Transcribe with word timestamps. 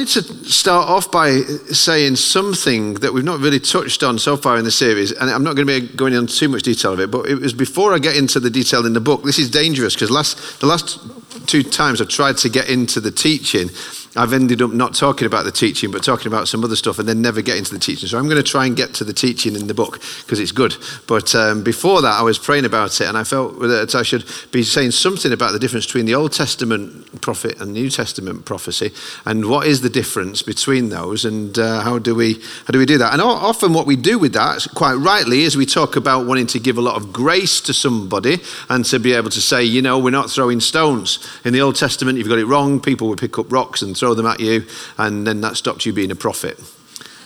wanted 0.00 0.26
to 0.26 0.50
start 0.50 0.88
off 0.88 1.10
by 1.10 1.40
saying 1.72 2.16
something 2.16 2.94
that 2.94 3.12
we've 3.12 3.24
not 3.24 3.38
really 3.38 3.60
touched 3.60 4.02
on 4.02 4.18
so 4.18 4.34
far 4.34 4.56
in 4.56 4.64
the 4.64 4.70
series, 4.70 5.12
and 5.12 5.28
I'm 5.28 5.44
not 5.44 5.56
going 5.56 5.66
to 5.66 5.80
be 5.80 5.94
going 5.94 6.14
into 6.14 6.34
too 6.34 6.48
much 6.48 6.62
detail 6.62 6.94
of 6.94 7.00
it, 7.00 7.10
but 7.10 7.28
it 7.28 7.34
was 7.34 7.52
before 7.52 7.92
I 7.92 7.98
get 7.98 8.16
into 8.16 8.40
the 8.40 8.48
detail 8.48 8.86
in 8.86 8.94
the 8.94 9.00
book. 9.00 9.24
This 9.24 9.38
is 9.38 9.50
dangerous 9.50 9.94
because 9.94 10.10
last, 10.10 10.60
the 10.60 10.66
last 10.66 11.00
two 11.46 11.62
times 11.62 12.00
I've 12.00 12.08
tried 12.08 12.38
to 12.38 12.48
get 12.48 12.70
into 12.70 12.98
the 13.00 13.10
teaching, 13.10 13.68
I've 14.16 14.32
ended 14.32 14.60
up 14.60 14.72
not 14.72 14.94
talking 14.94 15.26
about 15.26 15.44
the 15.44 15.52
teaching, 15.52 15.92
but 15.92 16.02
talking 16.02 16.26
about 16.26 16.48
some 16.48 16.64
other 16.64 16.74
stuff 16.74 16.98
and 16.98 17.08
then 17.08 17.22
never 17.22 17.42
get 17.42 17.56
into 17.56 17.72
the 17.72 17.78
teaching. 17.78 18.08
So 18.08 18.18
I'm 18.18 18.24
going 18.24 18.42
to 18.42 18.42
try 18.42 18.66
and 18.66 18.76
get 18.76 18.92
to 18.94 19.04
the 19.04 19.12
teaching 19.12 19.54
in 19.54 19.68
the 19.68 19.74
book 19.74 20.00
because 20.22 20.40
it's 20.40 20.50
good. 20.50 20.74
But 21.06 21.32
um, 21.36 21.62
before 21.62 22.02
that, 22.02 22.18
I 22.18 22.22
was 22.22 22.36
praying 22.36 22.64
about 22.64 23.00
it 23.00 23.06
and 23.06 23.16
I 23.16 23.22
felt 23.22 23.60
that 23.60 23.94
I 23.94 24.02
should 24.02 24.24
be 24.50 24.64
saying 24.64 24.90
something 24.90 25.32
about 25.32 25.52
the 25.52 25.60
difference 25.60 25.86
between 25.86 26.06
the 26.06 26.16
Old 26.16 26.32
Testament 26.32 27.20
prophet 27.20 27.60
and 27.60 27.72
New 27.72 27.88
Testament 27.88 28.44
prophecy 28.44 28.90
and 29.26 29.48
what 29.48 29.68
is 29.68 29.80
the 29.80 29.90
difference 29.90 30.42
between 30.42 30.88
those 30.88 31.24
and 31.24 31.56
uh, 31.56 31.80
how, 31.82 32.00
do 32.00 32.14
we, 32.14 32.34
how 32.34 32.72
do 32.72 32.80
we 32.80 32.86
do 32.86 32.98
that. 32.98 33.12
And 33.12 33.22
often 33.22 33.72
what 33.72 33.86
we 33.86 33.94
do 33.94 34.18
with 34.18 34.32
that, 34.32 34.66
quite 34.74 34.94
rightly, 34.94 35.42
is 35.42 35.56
we 35.56 35.66
talk 35.66 35.94
about 35.94 36.26
wanting 36.26 36.48
to 36.48 36.58
give 36.58 36.78
a 36.78 36.80
lot 36.80 36.96
of 36.96 37.12
grace 37.12 37.60
to 37.60 37.72
somebody 37.72 38.38
and 38.68 38.84
to 38.86 38.98
be 38.98 39.12
able 39.12 39.30
to 39.30 39.40
say, 39.40 39.62
you 39.62 39.82
know, 39.82 40.00
we're 40.00 40.10
not 40.10 40.30
throwing 40.30 40.58
stones. 40.58 41.24
In 41.44 41.52
the 41.52 41.60
Old 41.60 41.76
Testament, 41.76 42.18
you've 42.18 42.28
got 42.28 42.38
it 42.38 42.46
wrong. 42.46 42.80
People 42.80 43.08
would 43.08 43.20
pick 43.20 43.38
up 43.38 43.52
rocks 43.52 43.82
and 43.82 43.96
throw 44.00 44.14
them 44.14 44.26
at 44.26 44.40
you, 44.40 44.64
and 44.98 45.26
then 45.26 45.40
that 45.42 45.56
stopped 45.56 45.86
you 45.86 45.92
being 45.92 46.10
a 46.10 46.16
prophet. 46.16 46.58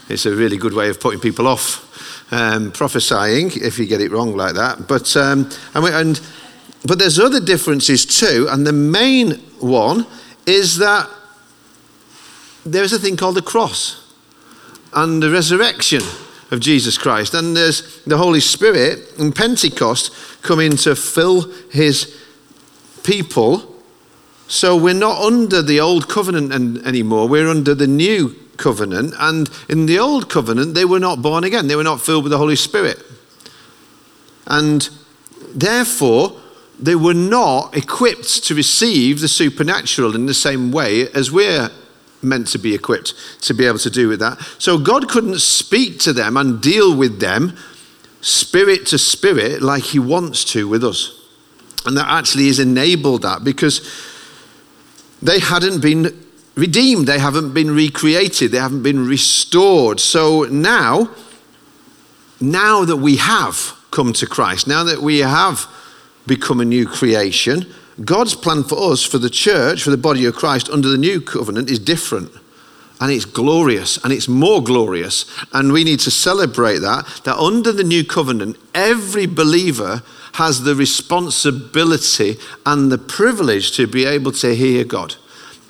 It's 0.09 0.27
a 0.27 0.35
really 0.35 0.59
good 0.59 0.75
way 0.75 0.91
of 0.91 1.01
putting 1.01 1.21
people 1.21 1.47
off 1.47 1.81
um, 2.33 2.73
prophesying 2.73 3.51
if 3.55 3.79
you 3.79 3.87
get 3.87 4.01
it 4.01 4.11
wrong 4.11 4.37
like 4.37 4.55
that. 4.55 4.87
But 4.87 5.17
um, 5.17 5.49
and, 5.75 5.85
we, 5.85 5.91
and 5.93 6.21
but 6.85 6.99
there's 6.99 7.19
other 7.19 7.41
differences 7.41 8.05
too, 8.05 8.49
and 8.51 8.67
the 8.67 8.73
main 8.73 9.33
one 9.61 10.07
is 10.47 10.77
that 10.79 11.09
there's 12.67 12.93
a 12.93 12.99
thing 12.99 13.17
called 13.17 13.37
the 13.37 13.43
cross 13.43 14.13
and 14.93 15.23
the 15.23 15.31
resurrection 15.31 16.03
of 16.51 16.61
Jesus 16.61 16.99
Christ, 16.99 17.35
and 17.35 17.57
there's 17.57 18.03
the 18.05 18.19
Holy 18.19 18.41
Spirit 18.41 19.19
and 19.19 19.35
Pentecost 19.35 20.43
coming 20.43 20.77
to 20.79 20.95
fill 20.95 21.51
His 21.71 22.21
people 23.03 23.74
so 24.47 24.77
we're 24.77 24.95
not 24.95 25.21
under 25.23 25.63
the 25.63 25.81
old 25.81 26.09
covenant 26.09 26.53
anymore, 26.87 27.29
we're 27.29 27.49
under 27.49 27.75
the 27.75 27.87
new 27.87 28.35
covenant. 28.57 29.15
And 29.19 29.51
in 29.69 29.87
the 29.87 29.99
old 29.99 30.29
covenant, 30.29 30.75
they 30.75 30.85
were 30.85 31.01
not 31.01 31.23
born 31.23 31.45
again, 31.45 31.67
they 31.67 31.77
were 31.77 31.85
not 31.85 32.01
filled 32.01 32.25
with 32.25 32.31
the 32.31 32.39
Holy 32.39 32.57
Spirit. 32.57 33.03
And 34.47 34.89
therefore, 35.55 36.41
they 36.79 36.95
were 36.95 37.15
not 37.15 37.77
equipped 37.77 38.45
to 38.45 38.55
receive 38.55 39.21
the 39.21 39.29
supernatural 39.29 40.15
in 40.15 40.27
the 40.27 40.35
same 40.35 40.73
way 40.73 41.09
as 41.11 41.31
we're 41.31 41.71
meant 42.23 42.49
to 42.49 42.59
be 42.59 42.75
equipped 42.75 43.15
to 43.43 43.55
be 43.55 43.67
able 43.67 43.79
to 43.79 43.91
do 43.91 44.09
with 44.09 44.19
that. 44.21 44.41
So 44.59 44.79
God 44.79 45.09
couldn't 45.09 45.41
speak 45.41 45.99
to 46.01 46.13
them 46.13 46.37
and 46.37 46.61
deal 46.61 46.97
with 46.97 47.21
them 47.21 47.57
spirit 48.23 48.87
to 48.87 48.99
spirit 48.99 49.63
like 49.63 49.85
He 49.85 49.99
wants 49.99 50.45
to 50.47 50.67
with 50.67 50.83
us. 50.83 51.21
And 51.87 51.97
that 51.99 52.09
actually 52.09 52.47
has 52.47 52.59
enabled 52.59 53.23
that 53.23 53.45
because 53.45 53.81
they 55.25 55.41
hadn't 55.41 55.81
been 55.81 56.25
redeemed, 56.55 57.07
they 57.07 57.19
haven't 57.19 57.53
been 57.53 57.75
recreated, 57.75 58.53
they 58.53 58.59
haven't 58.59 58.83
been 58.83 59.07
restored. 59.07 59.99
So 59.99 60.45
now, 60.45 61.11
now 62.41 62.85
that 62.85 62.99
we 62.99 63.17
have 63.17 63.77
come 63.91 64.13
to 64.13 64.27
Christ, 64.27 64.69
now 64.69 64.85
that 64.85 65.01
we 65.01 65.19
have 65.21 65.67
become 66.27 66.61
a 66.61 66.65
new 66.65 66.87
creation, 66.87 67.67
God's 68.05 68.35
plan 68.35 68.65
for 68.65 68.93
us, 68.93 69.03
for 69.03 69.19
the 69.19 69.31
church, 69.31 69.83
for 69.83 69.91
the 69.91 69.97
body 69.97 70.27
of 70.27 70.35
Christ 70.35 70.69
under 70.69 70.89
the 70.89 70.99
new 70.99 71.21
covenant 71.21 71.71
is 71.71 71.79
different. 71.79 72.31
And 73.01 73.11
it's 73.11 73.25
glorious 73.25 74.03
and 74.03 74.13
it's 74.13 74.29
more 74.29 74.63
glorious. 74.63 75.27
And 75.53 75.73
we 75.73 75.85
need 75.85 76.01
to 76.01 76.11
celebrate 76.11 76.79
that. 76.79 77.07
That 77.25 77.37
under 77.37 77.73
the 77.73 77.85
new 77.85 78.05
covenant, 78.05 78.57
every 78.75 79.27
believer 79.27 80.03
has 80.35 80.65
the 80.65 80.75
responsibility 80.75 82.37
and 82.67 82.91
the 82.91 82.99
privilege 82.99 83.77
to 83.77 83.87
be 83.87 84.05
able 84.05 84.33
to 84.33 84.55
hear 84.55 84.85
God 84.85 85.15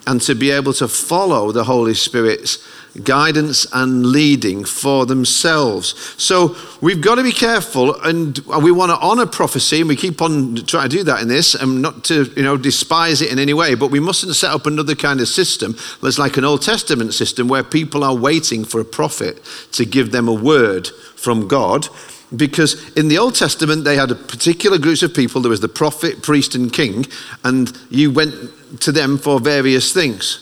and 0.06 0.20
to 0.22 0.34
be 0.34 0.50
able 0.50 0.72
to 0.74 0.88
follow 0.88 1.52
the 1.52 1.64
Holy 1.64 1.92
Spirit's 1.92 2.66
guidance 3.02 3.66
and 3.74 4.06
leading 4.06 4.64
for 4.64 5.04
themselves. 5.04 6.14
So 6.16 6.56
we've 6.80 7.00
got 7.00 7.16
to 7.16 7.22
be 7.22 7.32
careful 7.32 7.94
and 8.02 8.38
we 8.62 8.70
want 8.70 8.90
to 8.90 8.98
honor 8.98 9.26
prophecy 9.26 9.80
and 9.80 9.88
we 9.88 9.96
keep 9.96 10.22
on 10.22 10.56
trying 10.56 10.88
to 10.88 10.96
do 10.96 11.04
that 11.04 11.20
in 11.20 11.28
this 11.28 11.54
and 11.54 11.82
not 11.82 12.04
to, 12.04 12.24
you 12.34 12.42
know, 12.42 12.56
despise 12.56 13.20
it 13.20 13.30
in 13.30 13.38
any 13.38 13.52
way, 13.52 13.74
but 13.74 13.90
we 13.90 14.00
mustn't 14.00 14.34
set 14.34 14.50
up 14.50 14.66
another 14.66 14.94
kind 14.94 15.20
of 15.20 15.28
system 15.28 15.76
that's 16.02 16.18
like 16.18 16.38
an 16.38 16.44
Old 16.44 16.62
Testament 16.62 17.12
system 17.12 17.48
where 17.48 17.64
people 17.64 18.02
are 18.02 18.16
waiting 18.16 18.64
for 18.64 18.80
a 18.80 18.84
prophet 18.84 19.44
to 19.72 19.84
give 19.84 20.10
them 20.10 20.26
a 20.26 20.34
word 20.34 20.88
from 21.16 21.48
God 21.48 21.88
because 22.36 22.90
in 22.96 23.08
the 23.08 23.18
Old 23.18 23.34
Testament 23.34 23.84
they 23.84 23.96
had 23.96 24.10
a 24.10 24.14
particular 24.14 24.78
groups 24.78 25.02
of 25.02 25.14
people. 25.14 25.40
There 25.40 25.50
was 25.50 25.60
the 25.60 25.68
prophet, 25.68 26.22
priest, 26.22 26.54
and 26.54 26.72
king, 26.72 27.06
and 27.44 27.76
you 27.90 28.10
went 28.10 28.80
to 28.80 28.92
them 28.92 29.18
for 29.18 29.40
various 29.40 29.92
things. 29.92 30.40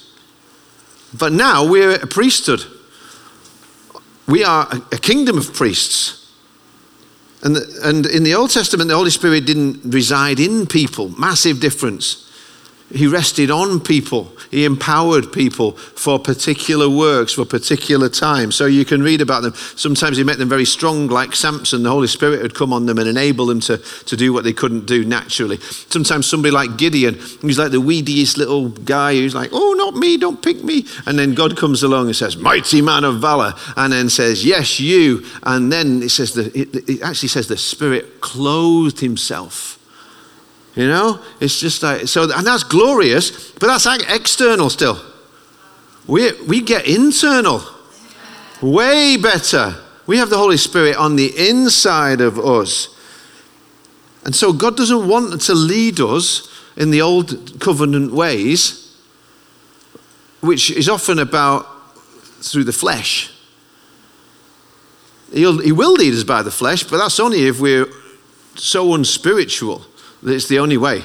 But 1.17 1.33
now 1.33 1.65
we're 1.69 1.97
a 1.97 2.07
priesthood. 2.07 2.65
We 4.27 4.45
are 4.45 4.69
a 4.93 4.99
kingdom 4.99 5.37
of 5.37 5.53
priests. 5.53 6.19
And, 7.43 7.57
and 7.83 8.07
in 8.07 8.23
the 8.23 8.35
Old 8.35 8.51
Testament, 8.51 8.89
the 8.89 8.97
Holy 8.97 9.11
Spirit 9.11 9.47
didn't 9.47 9.81
reside 9.85 10.39
in 10.39 10.67
people. 10.67 11.09
Massive 11.19 11.61
difference. 11.61 12.32
He 12.95 13.07
rested 13.07 13.51
on 13.51 13.81
people. 13.81 14.31
He 14.51 14.65
empowered 14.65 15.33
people 15.33 15.73
for 15.73 16.19
particular 16.19 16.89
works, 16.89 17.33
for 17.33 17.45
particular 17.45 18.09
times. 18.09 18.55
So 18.55 18.67
you 18.67 18.85
can 18.85 19.03
read 19.03 19.21
about 19.21 19.43
them. 19.43 19.55
Sometimes 19.55 20.19
he 20.19 20.25
made 20.25 20.37
them 20.37 20.49
very 20.49 20.67
strong, 20.67 21.09
like 21.09 21.35
Samson. 21.35 21.83
The 21.83 21.91
Holy 21.91 22.07
Spirit 22.07 22.43
would 22.43 22.55
come 22.55 22.73
on 22.73 22.87
them 22.87 22.99
and 22.99 23.09
enable 23.09 23.47
them 23.47 23.61
to, 23.61 23.79
to 23.79 24.17
do 24.17 24.33
what 24.33 24.45
they 24.45 24.53
couldn't 24.53 24.87
do 24.87 25.05
naturally. 25.05 25.59
Sometimes 25.59 26.27
somebody 26.27 26.53
like 26.53 26.77
Gideon, 26.77 27.15
he's 27.41 27.59
like 27.59 27.71
the 27.71 27.81
weediest 27.81 28.37
little 28.37 28.69
guy 28.69 29.15
who's 29.15 29.35
like, 29.35 29.51
oh, 29.53 29.75
not 29.79 29.95
me, 29.95 30.19
don't 30.19 30.43
pick 30.43 30.63
me. 30.63 30.87
And 31.07 31.19
then 31.19 31.35
God 31.35 31.57
comes 31.57 31.83
along 31.83 32.07
and 32.07 32.17
says, 32.17 32.37
mighty 32.37 32.83
man 32.83 33.05
of 33.05 33.21
valor. 33.21 33.55
And 33.77 33.93
then 33.93 34.11
says, 34.11 34.45
yes, 34.45 34.81
you. 34.81 35.25
And 35.43 35.73
then 35.73 36.03
it 36.03 36.11
says, 36.11 36.35
the, 36.35 36.47
it, 36.59 36.89
it 36.89 37.03
actually 37.03 37.29
says 37.29 37.49
the 37.49 37.57
Spirit 37.57 38.21
clothed 38.21 39.01
himself 39.01 39.79
you 40.75 40.89
know, 40.89 41.21
it's 41.41 41.59
just 41.59 41.83
like, 41.83 42.09
so, 42.09 42.23
and 42.23 42.47
that's 42.47 42.65
glorious, 42.65 43.51
but 43.53 43.67
that's 43.67 43.85
like 43.85 44.03
external 44.09 44.71
still. 44.71 44.99
We, 46.07 46.33
we 46.43 46.63
get 46.63 46.87
internal. 46.87 47.63
Way 48.63 49.17
better. 49.17 49.77
We 50.07 50.17
have 50.19 50.31
the 50.31 50.39
Holy 50.39 50.57
Spirit 50.57 50.97
on 50.97 51.17
the 51.17 51.33
inside 51.49 52.21
of 52.21 52.39
us. 52.39 52.89
And 54.25 54.35
so 54.35 54.53
God 54.53 54.77
doesn't 54.77 55.09
want 55.09 55.41
to 55.43 55.55
lead 55.55 56.01
us 56.01 56.49
in 56.77 56.91
the 56.91 57.03
old 57.03 57.61
covenant 57.61 58.13
ways, 58.13 58.97
which 60.41 60.71
is 60.71 60.89
often 60.89 61.19
about 61.19 61.67
through 62.41 62.65
the 62.65 62.73
flesh. 62.73 63.31
He'll, 65.33 65.59
he 65.59 65.73
will 65.73 65.93
lead 65.93 66.15
us 66.15 66.25
by 66.25 66.43
the 66.43 66.51
flesh, 66.51 66.85
but 66.85 66.99
that's 66.99 67.21
only 67.21 67.47
if 67.47 67.61
we're 67.61 67.89
so 68.55 68.95
unspiritual 68.95 69.83
it's 70.25 70.49
the 70.49 70.59
only 70.59 70.77
way 70.77 71.05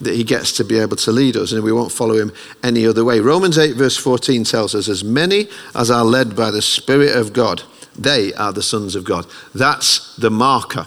that 0.00 0.14
he 0.14 0.24
gets 0.24 0.52
to 0.52 0.64
be 0.64 0.78
able 0.78 0.96
to 0.96 1.12
lead 1.12 1.36
us, 1.36 1.52
and 1.52 1.62
we 1.62 1.72
won't 1.72 1.92
follow 1.92 2.14
him 2.14 2.32
any 2.62 2.86
other 2.86 3.04
way. 3.04 3.20
Romans 3.20 3.58
8, 3.58 3.74
verse 3.74 3.96
14 3.96 4.44
tells 4.44 4.74
us, 4.74 4.88
As 4.88 5.02
many 5.02 5.48
as 5.74 5.90
are 5.90 6.04
led 6.04 6.36
by 6.36 6.50
the 6.50 6.62
Spirit 6.62 7.16
of 7.16 7.32
God, 7.32 7.62
they 7.98 8.32
are 8.34 8.52
the 8.52 8.62
sons 8.62 8.94
of 8.94 9.04
God. 9.04 9.26
That's 9.54 10.14
the 10.16 10.30
marker 10.30 10.86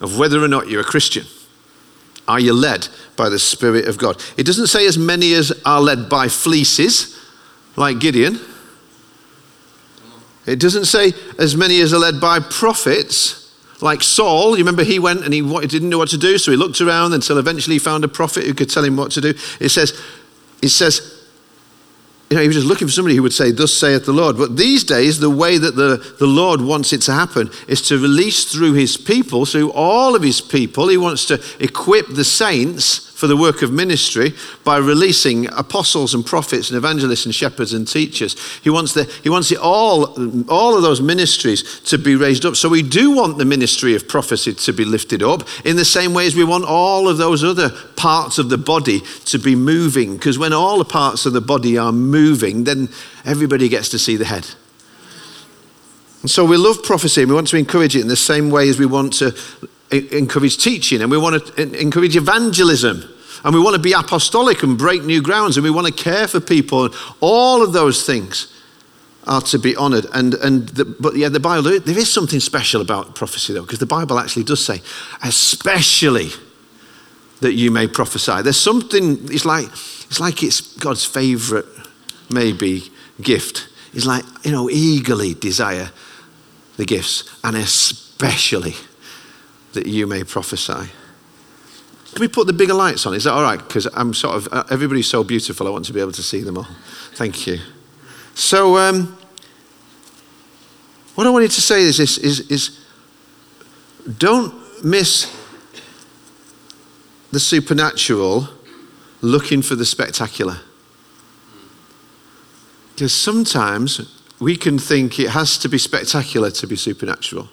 of 0.00 0.18
whether 0.18 0.42
or 0.42 0.48
not 0.48 0.68
you're 0.68 0.82
a 0.82 0.84
Christian. 0.84 1.26
Are 2.28 2.38
you 2.38 2.52
led 2.52 2.88
by 3.16 3.28
the 3.28 3.38
Spirit 3.38 3.88
of 3.88 3.98
God? 3.98 4.22
It 4.36 4.44
doesn't 4.44 4.68
say 4.68 4.86
as 4.86 4.96
many 4.96 5.32
as 5.32 5.50
are 5.64 5.80
led 5.80 6.08
by 6.08 6.28
fleeces, 6.28 7.18
like 7.74 7.98
Gideon. 7.98 8.38
It 10.46 10.60
doesn't 10.60 10.84
say 10.84 11.12
as 11.38 11.56
many 11.56 11.80
as 11.80 11.92
are 11.92 11.98
led 11.98 12.20
by 12.20 12.38
prophets 12.38 13.47
like 13.80 14.02
Saul, 14.02 14.52
you 14.52 14.58
remember 14.58 14.84
he 14.84 14.98
went 14.98 15.24
and 15.24 15.32
he 15.32 15.40
didn't 15.40 15.88
know 15.88 15.98
what 15.98 16.08
to 16.10 16.18
do, 16.18 16.38
so 16.38 16.50
he 16.50 16.56
looked 16.56 16.80
around 16.80 17.12
until 17.12 17.38
eventually 17.38 17.76
he 17.76 17.78
found 17.78 18.04
a 18.04 18.08
prophet 18.08 18.44
who 18.44 18.54
could 18.54 18.70
tell 18.70 18.84
him 18.84 18.96
what 18.96 19.12
to 19.12 19.20
do. 19.20 19.34
It 19.60 19.68
says, 19.68 20.00
it 20.62 20.70
says, 20.70 21.18
you 22.30 22.36
know, 22.36 22.42
he 22.42 22.48
was 22.48 22.56
just 22.56 22.66
looking 22.66 22.86
for 22.86 22.92
somebody 22.92 23.16
who 23.16 23.22
would 23.22 23.32
say, 23.32 23.52
Thus 23.52 23.72
saith 23.72 24.04
the 24.04 24.12
Lord. 24.12 24.36
But 24.36 24.56
these 24.56 24.84
days, 24.84 25.18
the 25.18 25.30
way 25.30 25.56
that 25.56 25.76
the, 25.76 26.14
the 26.18 26.26
Lord 26.26 26.60
wants 26.60 26.92
it 26.92 27.00
to 27.02 27.12
happen 27.12 27.50
is 27.68 27.80
to 27.88 27.98
release 27.98 28.52
through 28.52 28.74
his 28.74 28.98
people, 28.98 29.46
through 29.46 29.72
all 29.72 30.14
of 30.14 30.22
his 30.22 30.42
people. 30.42 30.88
He 30.88 30.98
wants 30.98 31.24
to 31.26 31.42
equip 31.58 32.06
the 32.08 32.24
saints 32.24 33.07
for 33.18 33.26
the 33.26 33.36
work 33.36 33.62
of 33.62 33.72
ministry 33.72 34.32
by 34.62 34.76
releasing 34.76 35.52
apostles 35.54 36.14
and 36.14 36.24
prophets 36.24 36.70
and 36.70 36.76
evangelists 36.76 37.24
and 37.24 37.34
shepherds 37.34 37.72
and 37.72 37.88
teachers. 37.88 38.36
He 38.62 38.70
wants, 38.70 38.94
the, 38.94 39.12
he 39.24 39.28
wants 39.28 39.52
all, 39.56 40.14
all 40.48 40.76
of 40.76 40.82
those 40.82 41.00
ministries 41.00 41.80
to 41.80 41.98
be 41.98 42.14
raised 42.14 42.46
up. 42.46 42.54
So 42.54 42.68
we 42.68 42.80
do 42.80 43.10
want 43.10 43.36
the 43.36 43.44
ministry 43.44 43.96
of 43.96 44.06
prophecy 44.06 44.54
to 44.54 44.72
be 44.72 44.84
lifted 44.84 45.24
up 45.24 45.42
in 45.64 45.74
the 45.74 45.84
same 45.84 46.14
way 46.14 46.28
as 46.28 46.36
we 46.36 46.44
want 46.44 46.64
all 46.64 47.08
of 47.08 47.18
those 47.18 47.42
other 47.42 47.70
parts 47.96 48.38
of 48.38 48.50
the 48.50 48.58
body 48.58 49.00
to 49.24 49.38
be 49.40 49.56
moving. 49.56 50.16
Because 50.16 50.38
when 50.38 50.52
all 50.52 50.78
the 50.78 50.84
parts 50.84 51.26
of 51.26 51.32
the 51.32 51.40
body 51.40 51.76
are 51.76 51.90
moving, 51.90 52.62
then 52.62 52.88
everybody 53.24 53.68
gets 53.68 53.88
to 53.88 53.98
see 53.98 54.14
the 54.14 54.26
head. 54.26 54.46
And 56.22 56.30
so 56.30 56.44
we 56.44 56.56
love 56.56 56.84
prophecy 56.84 57.22
and 57.22 57.28
we 57.28 57.34
want 57.34 57.48
to 57.48 57.56
encourage 57.56 57.96
it 57.96 58.02
in 58.02 58.08
the 58.08 58.14
same 58.14 58.48
way 58.48 58.68
as 58.68 58.78
we 58.78 58.86
want 58.86 59.14
to 59.14 59.34
encourage 59.90 60.58
teaching 60.58 61.02
and 61.02 61.10
we 61.10 61.18
want 61.18 61.44
to 61.44 61.80
encourage 61.80 62.16
evangelism 62.16 63.02
and 63.44 63.54
we 63.54 63.60
want 63.60 63.74
to 63.74 63.80
be 63.80 63.92
apostolic 63.92 64.62
and 64.62 64.76
break 64.76 65.02
new 65.04 65.22
grounds 65.22 65.56
and 65.56 65.64
we 65.64 65.70
want 65.70 65.86
to 65.86 65.92
care 65.92 66.28
for 66.28 66.40
people 66.40 66.90
all 67.20 67.62
of 67.62 67.72
those 67.72 68.04
things 68.04 68.52
are 69.26 69.42
to 69.42 69.58
be 69.58 69.76
honored. 69.76 70.06
And 70.12 70.34
and 70.34 70.68
the, 70.70 70.84
but 70.84 71.16
yeah 71.16 71.28
the 71.28 71.40
bible 71.40 71.78
there 71.80 71.98
is 71.98 72.12
something 72.12 72.40
special 72.40 72.80
about 72.80 73.14
prophecy 73.14 73.52
though 73.52 73.62
because 73.62 73.78
the 73.78 73.86
bible 73.86 74.18
actually 74.18 74.44
does 74.44 74.64
say 74.64 74.80
especially 75.22 76.30
that 77.40 77.52
you 77.52 77.70
may 77.70 77.86
prophesy. 77.86 78.42
There's 78.42 78.60
something 78.60 79.18
it's 79.30 79.44
like 79.44 79.66
it's 79.66 80.20
like 80.20 80.42
it's 80.42 80.60
god's 80.78 81.04
favorite 81.04 81.66
maybe 82.30 82.90
gift. 83.20 83.68
It's 83.92 84.06
like 84.06 84.24
you 84.44 84.52
know 84.52 84.68
eagerly 84.68 85.34
desire 85.34 85.90
the 86.76 86.84
gifts 86.84 87.38
and 87.44 87.56
especially 87.56 88.74
that 89.78 89.86
you 89.86 90.08
may 90.08 90.24
prophesy. 90.24 90.90
Can 92.12 92.20
we 92.20 92.26
put 92.26 92.48
the 92.48 92.52
bigger 92.52 92.74
lights 92.74 93.06
on? 93.06 93.14
Is 93.14 93.24
that 93.24 93.32
all 93.32 93.42
right? 93.42 93.58
Because 93.58 93.86
I'm 93.94 94.12
sort 94.12 94.34
of, 94.34 94.48
uh, 94.50 94.64
everybody's 94.70 95.06
so 95.06 95.22
beautiful, 95.22 95.68
I 95.68 95.70
want 95.70 95.84
to 95.84 95.92
be 95.92 96.00
able 96.00 96.12
to 96.12 96.22
see 96.22 96.40
them 96.40 96.58
all. 96.58 96.66
Thank 97.14 97.46
you. 97.46 97.58
So, 98.34 98.76
um, 98.76 99.16
what 101.14 101.28
I 101.28 101.30
wanted 101.30 101.52
to 101.52 101.60
say 101.60 101.82
is 101.82 101.98
this 101.98 102.18
is, 102.18 102.40
is 102.50 102.84
don't 104.18 104.84
miss 104.84 105.32
the 107.30 107.40
supernatural 107.40 108.48
looking 109.20 109.62
for 109.62 109.76
the 109.76 109.84
spectacular. 109.84 110.58
Because 112.94 113.12
sometimes 113.12 114.22
we 114.40 114.56
can 114.56 114.78
think 114.78 115.20
it 115.20 115.30
has 115.30 115.56
to 115.58 115.68
be 115.68 115.78
spectacular 115.78 116.50
to 116.50 116.66
be 116.66 116.74
supernatural. 116.74 117.48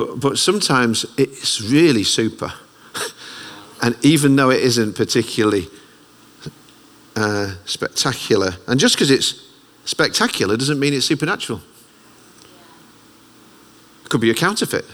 But, 0.00 0.18
but 0.18 0.38
sometimes 0.38 1.04
it's 1.18 1.60
really 1.60 2.04
super. 2.04 2.50
and 3.82 3.94
even 4.02 4.34
though 4.34 4.48
it 4.48 4.62
isn't 4.62 4.96
particularly 4.96 5.68
uh, 7.16 7.52
spectacular, 7.66 8.56
and 8.66 8.80
just 8.80 8.94
because 8.94 9.10
it's 9.10 9.46
spectacular 9.84 10.56
doesn't 10.56 10.80
mean 10.80 10.94
it's 10.94 11.04
supernatural. 11.04 11.60
It 14.02 14.08
could 14.08 14.22
be 14.22 14.30
a 14.30 14.34
counterfeit. 14.34 14.86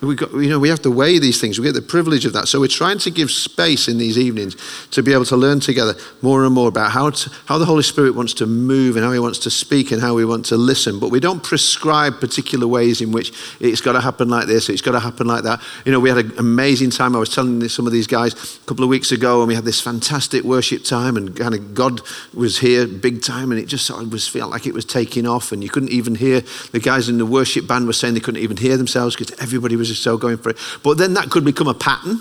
We 0.00 0.14
got, 0.14 0.32
you 0.32 0.48
know, 0.48 0.60
we 0.60 0.68
have 0.68 0.82
to 0.82 0.92
weigh 0.92 1.18
these 1.18 1.40
things. 1.40 1.58
We 1.58 1.64
get 1.64 1.74
the 1.74 1.82
privilege 1.82 2.24
of 2.24 2.32
that. 2.34 2.46
So 2.46 2.60
we're 2.60 2.68
trying 2.68 2.98
to 2.98 3.10
give 3.10 3.32
space 3.32 3.88
in 3.88 3.98
these 3.98 4.16
evenings 4.16 4.54
to 4.92 5.02
be 5.02 5.12
able 5.12 5.24
to 5.24 5.36
learn 5.36 5.58
together 5.58 5.94
more 6.22 6.44
and 6.44 6.54
more 6.54 6.68
about 6.68 6.92
how, 6.92 7.10
to, 7.10 7.30
how 7.46 7.58
the 7.58 7.64
Holy 7.64 7.82
Spirit 7.82 8.14
wants 8.14 8.32
to 8.34 8.46
move 8.46 8.94
and 8.94 9.04
how 9.04 9.10
He 9.10 9.18
wants 9.18 9.40
to 9.40 9.50
speak 9.50 9.90
and 9.90 10.00
how 10.00 10.14
we 10.14 10.24
want 10.24 10.46
to 10.46 10.56
listen. 10.56 11.00
But 11.00 11.10
we 11.10 11.18
don't 11.18 11.42
prescribe 11.42 12.20
particular 12.20 12.68
ways 12.68 13.00
in 13.00 13.10
which 13.10 13.32
it's 13.58 13.80
got 13.80 13.94
to 13.94 14.00
happen 14.00 14.28
like 14.28 14.46
this, 14.46 14.68
it's 14.68 14.82
got 14.82 14.92
to 14.92 15.00
happen 15.00 15.26
like 15.26 15.42
that. 15.42 15.60
You 15.84 15.90
know, 15.90 15.98
we 15.98 16.10
had 16.10 16.18
an 16.18 16.38
amazing 16.38 16.90
time. 16.90 17.16
I 17.16 17.18
was 17.18 17.34
telling 17.34 17.68
some 17.68 17.86
of 17.86 17.92
these 17.92 18.06
guys 18.06 18.34
a 18.34 18.66
couple 18.66 18.84
of 18.84 18.90
weeks 18.90 19.10
ago, 19.10 19.40
and 19.40 19.48
we 19.48 19.56
had 19.56 19.64
this 19.64 19.80
fantastic 19.80 20.44
worship 20.44 20.84
time, 20.84 21.16
and 21.16 21.34
kind 21.34 21.54
of 21.54 21.74
God 21.74 22.02
was 22.32 22.58
here 22.58 22.86
big 22.86 23.20
time, 23.20 23.50
and 23.50 23.60
it 23.60 23.66
just 23.66 23.84
sort 23.84 24.00
of 24.00 24.12
was 24.12 24.28
felt 24.28 24.52
like 24.52 24.64
it 24.64 24.74
was 24.74 24.84
taking 24.84 25.26
off, 25.26 25.50
and 25.50 25.64
you 25.64 25.70
couldn't 25.70 25.90
even 25.90 26.14
hear 26.14 26.42
the 26.70 26.78
guys 26.78 27.08
in 27.08 27.18
the 27.18 27.26
worship 27.26 27.66
band 27.66 27.88
were 27.88 27.92
saying 27.92 28.14
they 28.14 28.20
couldn't 28.20 28.42
even 28.42 28.56
hear 28.56 28.76
themselves 28.76 29.16
because 29.16 29.36
everybody 29.40 29.74
was 29.74 29.87
was 29.88 29.98
so 29.98 30.16
going 30.16 30.38
for 30.38 30.50
it. 30.50 30.58
But 30.82 30.98
then 30.98 31.14
that 31.14 31.30
could 31.30 31.44
become 31.44 31.68
a 31.68 31.74
pattern. 31.74 32.20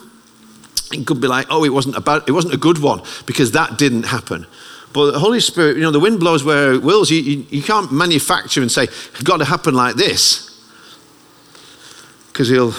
It 0.92 1.06
could 1.06 1.20
be 1.20 1.28
like, 1.28 1.48
oh, 1.50 1.64
it 1.66 1.74
wasn't 1.74 1.98
about, 1.98 2.28
it 2.30 2.32
wasn't 2.32 2.54
a 2.54 2.58
good 2.58 2.80
one 2.80 3.02
because 3.26 3.52
that 3.52 3.78
didn't 3.78 4.04
happen. 4.04 4.46
But 4.94 5.12
the 5.12 5.20
Holy 5.20 5.40
Spirit, 5.40 5.76
you 5.76 5.84
know, 5.84 5.92
the 5.92 6.00
wind 6.00 6.20
blows 6.20 6.44
where 6.44 6.74
it 6.74 6.82
wills. 6.82 7.12
You, 7.12 7.20
you, 7.22 7.46
you 7.50 7.62
can't 7.62 7.92
manufacture 7.92 8.62
and 8.62 8.72
say, 8.72 8.84
it's 8.84 9.24
got 9.24 9.38
to 9.38 9.46
happen 9.46 9.74
like 9.74 9.96
this. 9.96 10.44
Because 12.28 12.50
he'll, 12.50 12.74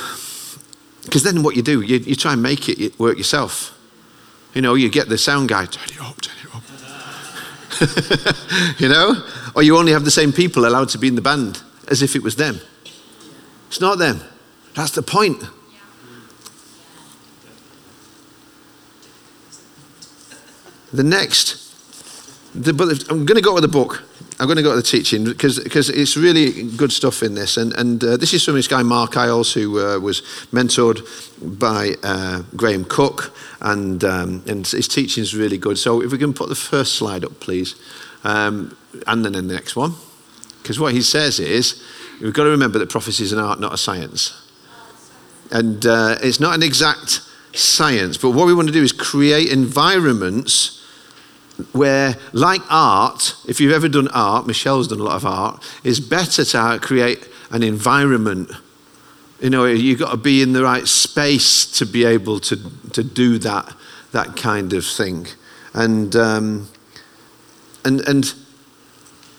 because 1.05 1.23
then 1.23 1.43
what 1.43 1.55
you 1.55 1.63
do, 1.63 1.81
you, 1.81 1.99
you 1.99 2.15
try 2.15 2.33
and 2.33 2.43
make 2.43 2.69
it 2.69 2.99
work 2.99 3.19
yourself. 3.19 3.75
You 4.55 4.63
know, 4.63 4.75
you 4.75 4.91
get 4.91 5.09
the 5.09 5.19
sound 5.19 5.49
guy, 5.49 5.67
turn 5.67 5.85
it 5.85 6.01
up, 6.01 6.21
turn 6.21 6.37
it 6.43 6.55
up. 6.55 6.63
you 8.81 8.89
know? 8.89 9.25
Or 9.55 9.63
you 9.63 9.77
only 9.77 9.93
have 9.93 10.05
the 10.05 10.11
same 10.11 10.33
people 10.33 10.67
allowed 10.67 10.89
to 10.91 10.99
be 10.99 11.09
in 11.09 11.15
the 11.15 11.21
band 11.23 11.63
as 11.89 12.03
if 12.03 12.17
it 12.17 12.23
was 12.23 12.37
them. 12.37 12.61
It's 13.69 13.81
not 13.81 13.99
them. 13.99 14.21
That's 14.75 14.93
the 14.93 15.03
point. 15.03 15.43
The 20.93 21.03
next, 21.03 21.75
the, 22.55 22.73
but 22.73 23.11
I'm 23.11 23.27
going 23.27 23.37
to 23.37 23.43
go 23.43 23.55
to 23.55 23.61
the 23.61 23.69
book. 23.69 24.05
I'm 24.41 24.47
going 24.47 24.57
to 24.57 24.63
go 24.63 24.71
to 24.71 24.77
the 24.77 24.83
teaching 24.83 25.25
because 25.25 25.59
because 25.59 25.91
it's 25.91 26.17
really 26.17 26.63
good 26.77 26.93
stuff 26.93 27.23
in 27.23 27.35
this. 27.35 27.57
And, 27.57 27.75
and 27.75 28.03
uh, 28.03 28.17
this 28.17 28.33
is 28.33 28.45
from 28.45 28.55
this 28.55 28.69
guy, 28.69 28.83
Mark 28.83 29.17
Iles, 29.17 29.53
who 29.53 29.81
uh, 29.81 29.99
was 29.99 30.23
mentored 30.53 31.03
by 31.59 31.95
uh, 32.03 32.43
Graham 32.57 32.85
Cooke, 32.85 33.35
and, 33.61 34.03
um, 34.05 34.43
and 34.47 34.67
his 34.67 34.89
teaching 34.89 35.23
is 35.23 35.35
really 35.35 35.59
good. 35.59 35.77
So 35.77 36.03
if 36.03 36.13
we 36.13 36.19
can 36.19 36.33
put 36.33 36.49
the 36.49 36.55
first 36.55 36.95
slide 36.95 37.25
up, 37.25 37.39
please, 37.41 37.75
um, 38.25 38.77
and 39.07 39.25
then 39.25 39.33
the 39.33 39.43
next 39.43 39.77
one. 39.77 39.95
Because 40.63 40.79
what 40.81 40.95
he 40.95 41.03
says 41.03 41.41
is, 41.41 41.83
we've 42.21 42.33
got 42.33 42.45
to 42.45 42.51
remember 42.51 42.79
that 42.79 42.91
prophecy 42.91 43.25
is 43.25 43.33
an 43.33 43.41
art, 43.41 43.61
not 43.61 43.75
a 43.75 43.79
science. 43.79 44.48
And 45.51 45.85
uh, 45.87 46.17
it's 46.23 46.41
not 46.41 46.55
an 46.55 46.63
exact 46.63 47.23
science, 47.55 48.17
but 48.17 48.31
what 48.31 48.47
we 48.47 48.55
want 48.55 48.69
to 48.69 48.73
do 48.73 48.83
is 48.83 48.93
create 48.93 49.51
environments 49.51 50.75
where, 51.73 52.15
like 52.33 52.61
art, 52.71 53.35
if 53.49 53.61
you've 53.61 53.73
ever 53.73 53.89
done 53.89 54.09
art, 54.09 54.47
Michelle's 54.47 54.89
done 54.89 55.01
a 55.01 55.03
lot 55.03 55.17
of 55.17 55.27
art, 55.27 55.65
it's 55.83 56.01
better 56.01 56.45
to 56.45 56.79
create 56.81 57.29
an 57.51 57.63
environment. 57.63 58.51
You 59.41 59.51
know, 59.51 59.65
you've 59.65 59.99
got 59.99 60.11
to 60.11 60.17
be 60.17 60.43
in 60.43 60.53
the 60.53 60.63
right 60.63 60.87
space 60.87 61.65
to 61.79 61.87
be 61.87 62.05
able 62.05 62.41
to, 62.41 62.57
to 62.93 63.03
do 63.03 63.39
that, 63.39 63.75
that 64.13 64.37
kind 64.37 64.73
of 64.73 64.85
thing. 64.85 65.27
And, 65.75 66.15
um, 66.15 66.69
and, 67.85 68.01
and 68.09 68.35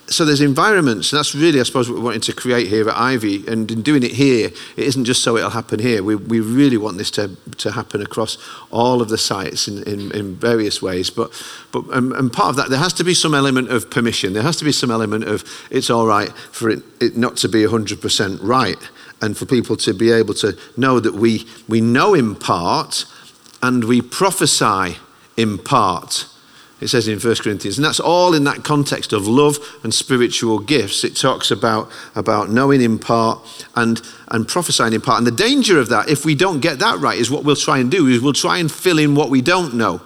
so 0.10 0.26
there's 0.26 0.42
environments, 0.42 1.12
and 1.12 1.20
that's 1.20 1.36
really, 1.36 1.60
I 1.60 1.64
suppose, 1.64 1.90
what 1.90 2.00
we're 2.00 2.06
wanting 2.06 2.22
to 2.22 2.34
create 2.34 2.68
here 2.68 2.90
at 2.90 2.98
Ivy. 2.98 3.48
And 3.48 3.70
in 3.70 3.82
doing 3.82 4.04
it 4.04 4.12
here, 4.12 4.48
it 4.48 4.84
isn't 4.84 5.06
just 5.06 5.24
so 5.24 5.38
it'll 5.38 5.52
happen 5.52 5.80
here. 5.80 6.04
We, 6.04 6.16
we 6.16 6.40
really 6.40 6.78
want 6.78 6.98
this 6.98 7.12
to, 7.12 7.36
to 7.58 7.72
happen 7.72 8.02
across 8.02 8.38
all 8.72 9.02
of 9.02 9.10
the 9.10 9.18
sites 9.18 9.68
in, 9.68 9.84
in, 9.84 10.12
in 10.12 10.36
various 10.36 10.82
ways. 10.82 11.10
But, 11.10 11.32
but 11.72 11.86
um, 11.92 12.12
and 12.14 12.34
part 12.34 12.50
of 12.50 12.56
that, 12.58 12.70
there 12.70 12.80
has 12.80 12.94
to 12.94 13.04
be 13.04 13.14
some 13.14 13.36
element 13.36 13.70
of 13.70 13.90
permission. 13.92 14.34
There 14.34 14.44
has 14.44 14.58
to 14.58 14.66
be 14.66 14.72
some 14.72 14.92
element 14.92 15.26
of 15.26 15.44
it's 15.70 15.90
all 15.90 16.08
right 16.08 16.32
for 16.52 16.70
it, 16.70 16.84
it 17.00 17.16
not 17.16 17.38
to 17.38 17.50
be 17.50 17.64
100% 17.64 18.40
right, 18.42 18.90
and 19.22 19.38
for 19.38 19.46
people 19.46 19.76
to 19.78 19.94
be 19.94 20.12
able 20.12 20.34
to 20.36 20.58
know 20.78 21.00
that 21.00 21.14
we, 21.14 21.48
we 21.68 21.82
know 21.82 22.14
in 22.14 22.36
part 22.36 23.06
and 23.62 23.84
we 23.84 24.02
prophesy 24.02 24.98
in 25.38 25.58
part 25.58 26.26
it 26.82 26.88
says 26.88 27.08
in 27.08 27.20
1 27.20 27.36
Corinthians. 27.36 27.78
And 27.78 27.86
that's 27.86 28.00
all 28.00 28.34
in 28.34 28.46
that 28.46 28.64
context 28.64 29.12
of 29.12 29.28
love 29.28 29.58
and 29.84 29.94
spiritual 29.94 30.60
gifts. 30.60 31.04
It 31.04 31.16
talks 31.16 31.52
about, 31.52 31.92
about 32.16 32.50
knowing 32.50 32.82
in 32.82 33.00
part 33.00 33.40
and, 33.76 34.02
and 34.30 34.48
prophesying 34.48 34.94
in 34.94 35.02
part. 35.02 35.18
And 35.18 35.28
the 35.28 35.32
danger 35.32 35.80
of 35.80 35.90
that, 35.90 36.10
if 36.10 36.24
we 36.24 36.36
don't 36.36 36.62
get 36.62 36.80
that 36.80 37.00
right, 37.00 37.18
is 37.18 37.30
what 37.30 37.44
we'll 37.44 37.58
try 37.58 37.80
and 37.80 37.92
do, 37.92 38.08
is 38.08 38.22
we'll 38.22 38.34
try 38.34 38.60
and 38.60 38.72
fill 38.72 38.98
in 38.98 39.14
what 39.14 39.30
we 39.30 39.42
don't 39.42 39.74
know 39.74 40.02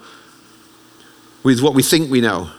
with 1.43 1.61
what 1.61 1.75
we 1.75 1.83
think 1.83 2.09
we 2.09 2.21
know. 2.21 2.49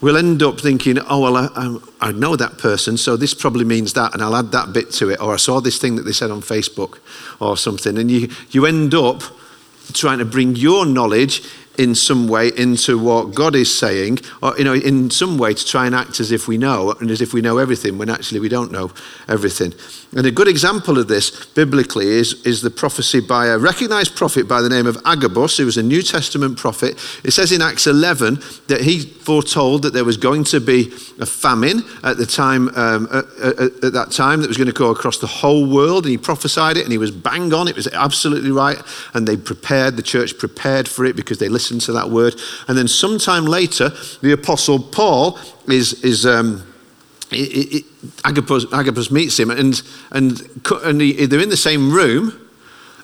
We'll 0.00 0.16
end 0.16 0.42
up 0.42 0.58
thinking, 0.58 0.98
oh, 0.98 1.20
well, 1.20 1.36
I, 1.36 1.78
I 2.00 2.12
know 2.12 2.34
that 2.36 2.56
person, 2.56 2.96
so 2.96 3.18
this 3.18 3.34
probably 3.34 3.66
means 3.66 3.92
that, 3.92 4.14
and 4.14 4.22
I'll 4.22 4.34
add 4.34 4.50
that 4.52 4.72
bit 4.72 4.90
to 4.92 5.10
it. 5.10 5.20
Or 5.20 5.34
I 5.34 5.36
saw 5.36 5.60
this 5.60 5.78
thing 5.78 5.96
that 5.96 6.04
they 6.04 6.12
said 6.12 6.30
on 6.30 6.40
Facebook 6.40 7.00
or 7.38 7.58
something. 7.58 7.98
And 7.98 8.10
you, 8.10 8.30
you 8.50 8.64
end 8.64 8.94
up 8.94 9.22
trying 9.92 10.18
to 10.18 10.24
bring 10.24 10.56
your 10.56 10.86
knowledge 10.86 11.42
in 11.80 11.94
some 11.94 12.28
way 12.28 12.52
into 12.58 12.98
what 12.98 13.34
God 13.34 13.56
is 13.56 13.74
saying, 13.74 14.18
or 14.42 14.54
you 14.58 14.64
know, 14.64 14.74
in 14.74 15.08
some 15.08 15.38
way 15.38 15.54
to 15.54 15.64
try 15.64 15.86
and 15.86 15.94
act 15.94 16.20
as 16.20 16.30
if 16.30 16.46
we 16.46 16.58
know 16.58 16.92
and 17.00 17.10
as 17.10 17.22
if 17.22 17.32
we 17.32 17.40
know 17.40 17.56
everything 17.56 17.96
when 17.96 18.10
actually 18.10 18.38
we 18.38 18.50
don't 18.50 18.70
know 18.70 18.92
everything. 19.28 19.72
And 20.14 20.26
a 20.26 20.32
good 20.32 20.48
example 20.48 20.98
of 20.98 21.06
this 21.06 21.46
biblically 21.46 22.06
is, 22.06 22.44
is 22.44 22.62
the 22.62 22.70
prophecy 22.70 23.20
by 23.20 23.46
a 23.46 23.58
recognized 23.58 24.16
prophet 24.16 24.48
by 24.48 24.60
the 24.60 24.68
name 24.68 24.86
of 24.86 24.98
Agabus, 25.06 25.56
who 25.56 25.66
was 25.66 25.76
a 25.76 25.84
New 25.84 26.02
Testament 26.02 26.58
prophet. 26.58 26.98
It 27.22 27.30
says 27.30 27.52
in 27.52 27.62
Acts 27.62 27.86
11 27.86 28.40
that 28.66 28.80
he 28.80 29.00
foretold 29.00 29.82
that 29.82 29.92
there 29.92 30.04
was 30.04 30.16
going 30.16 30.42
to 30.44 30.60
be 30.60 30.92
a 31.20 31.26
famine 31.26 31.84
at 32.02 32.16
the 32.16 32.26
time, 32.26 32.70
um, 32.74 33.06
at, 33.12 33.24
at, 33.40 33.84
at 33.84 33.92
that 33.92 34.10
time, 34.10 34.40
that 34.40 34.48
was 34.48 34.56
going 34.56 34.66
to 34.66 34.72
go 34.72 34.90
across 34.90 35.18
the 35.18 35.28
whole 35.28 35.64
world, 35.70 36.04
and 36.04 36.10
he 36.10 36.18
prophesied 36.18 36.76
it, 36.76 36.82
and 36.82 36.90
he 36.90 36.98
was 36.98 37.12
bang 37.12 37.54
on. 37.54 37.68
It 37.68 37.76
was 37.76 37.86
absolutely 37.86 38.50
right, 38.50 38.82
and 39.14 39.28
they 39.28 39.36
prepared, 39.36 39.96
the 39.96 40.02
church 40.02 40.38
prepared 40.38 40.88
for 40.88 41.04
it 41.04 41.14
because 41.14 41.38
they 41.38 41.48
listened 41.48 41.69
to 41.78 41.92
that 41.92 42.10
word. 42.10 42.34
And 42.68 42.76
then 42.76 42.88
sometime 42.88 43.44
later, 43.44 43.90
the 44.22 44.32
apostle 44.32 44.78
Paul 44.78 45.38
is 45.68 46.04
is. 46.04 46.26
Um, 46.26 46.64
Agabus, 48.24 48.66
Agabus, 48.72 49.12
meets 49.12 49.38
him, 49.38 49.50
and, 49.50 49.80
and, 50.10 50.42
and 50.82 51.00
he, 51.00 51.26
they're 51.26 51.38
in 51.38 51.48
the 51.48 51.56
same 51.56 51.92
room, 51.92 52.32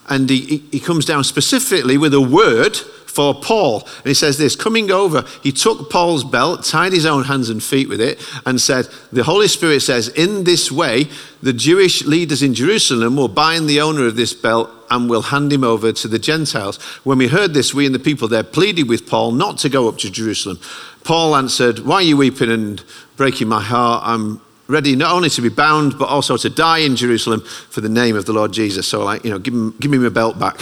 and 0.08 0.28
he, 0.28 0.64
he 0.73 0.80
comes 0.80 1.04
down 1.04 1.23
specifically 1.23 1.96
with 1.96 2.12
a 2.12 2.20
word 2.20 2.76
for 3.16 3.35
Paul. 3.35 3.80
And 3.80 4.04
he 4.04 4.14
says 4.14 4.37
this 4.37 4.54
coming 4.54 4.90
over, 4.90 5.25
he 5.42 5.50
took 5.50 5.88
Paul's 5.90 6.23
belt, 6.23 6.64
tied 6.64 6.92
his 6.92 7.06
own 7.06 7.25
hands 7.25 7.49
and 7.49 7.62
feet 7.62 7.88
with 7.88 8.00
it, 8.00 8.23
and 8.44 8.61
said, 8.61 8.88
The 9.11 9.25
Holy 9.25 9.49
Spirit 9.49 9.80
says, 9.80 10.08
In 10.08 10.44
this 10.44 10.70
way, 10.70 11.08
the 11.42 11.54
Jewish 11.54 12.04
leaders 12.04 12.42
in 12.42 12.52
Jerusalem 12.52 13.16
will 13.16 13.28
bind 13.28 13.68
the 13.68 13.80
owner 13.80 14.06
of 14.06 14.16
this 14.16 14.35
belt 14.35 14.70
and 14.90 15.08
will 15.08 15.23
hand 15.23 15.50
him 15.50 15.64
over 15.64 15.92
to 15.92 16.08
the 16.08 16.18
Gentiles. 16.18 16.76
When 17.04 17.16
we 17.16 17.28
heard 17.28 17.54
this, 17.54 17.73
we 17.73 17.87
and 17.87 17.94
the 17.94 17.99
people 17.99 18.28
there 18.28 18.44
pleaded 18.44 18.87
with 18.87 19.08
Paul 19.08 19.32
not 19.32 19.56
to 19.58 19.70
go 19.70 19.88
up 19.88 19.96
to 19.99 20.11
Jerusalem. 20.11 20.61
Paul 21.02 21.35
answered, 21.35 21.78
Why 21.80 21.96
are 21.96 22.02
you 22.02 22.18
weeping 22.18 22.50
and 22.50 22.85
breaking 23.16 23.49
my 23.49 23.62
heart? 23.62 24.02
I'm 24.04 24.42
ready 24.68 24.96
not 24.96 25.12
only 25.12 25.30
to 25.30 25.42
be 25.42 25.49
bound, 25.49 25.99
but 25.99 26.08
also 26.08 26.37
to 26.37 26.50
die 26.50 26.78
in 26.78 26.96
Jerusalem 26.96 27.40
for 27.40 27.80
the 27.80 27.88
name 27.88 28.16
of 28.16 28.26
the 28.26 28.32
Lord 28.32 28.52
Jesus. 28.52 28.87
So, 28.87 29.04
like, 29.04 29.25
you 29.25 29.30
know, 29.30 29.38
give, 29.38 29.54
him, 29.54 29.75
give 29.80 29.90
me 29.90 29.99
my 29.99 30.08
belt 30.08 30.38
back. 30.38 30.61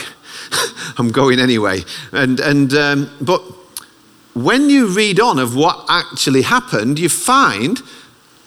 I'm 0.98 1.10
going 1.10 1.38
anyway. 1.38 1.80
And, 2.12 2.40
and, 2.40 2.74
um, 2.74 3.10
but 3.20 3.40
when 4.34 4.68
you 4.68 4.88
read 4.88 5.20
on 5.20 5.38
of 5.38 5.56
what 5.56 5.84
actually 5.88 6.42
happened, 6.42 6.98
you 6.98 7.08
find 7.08 7.80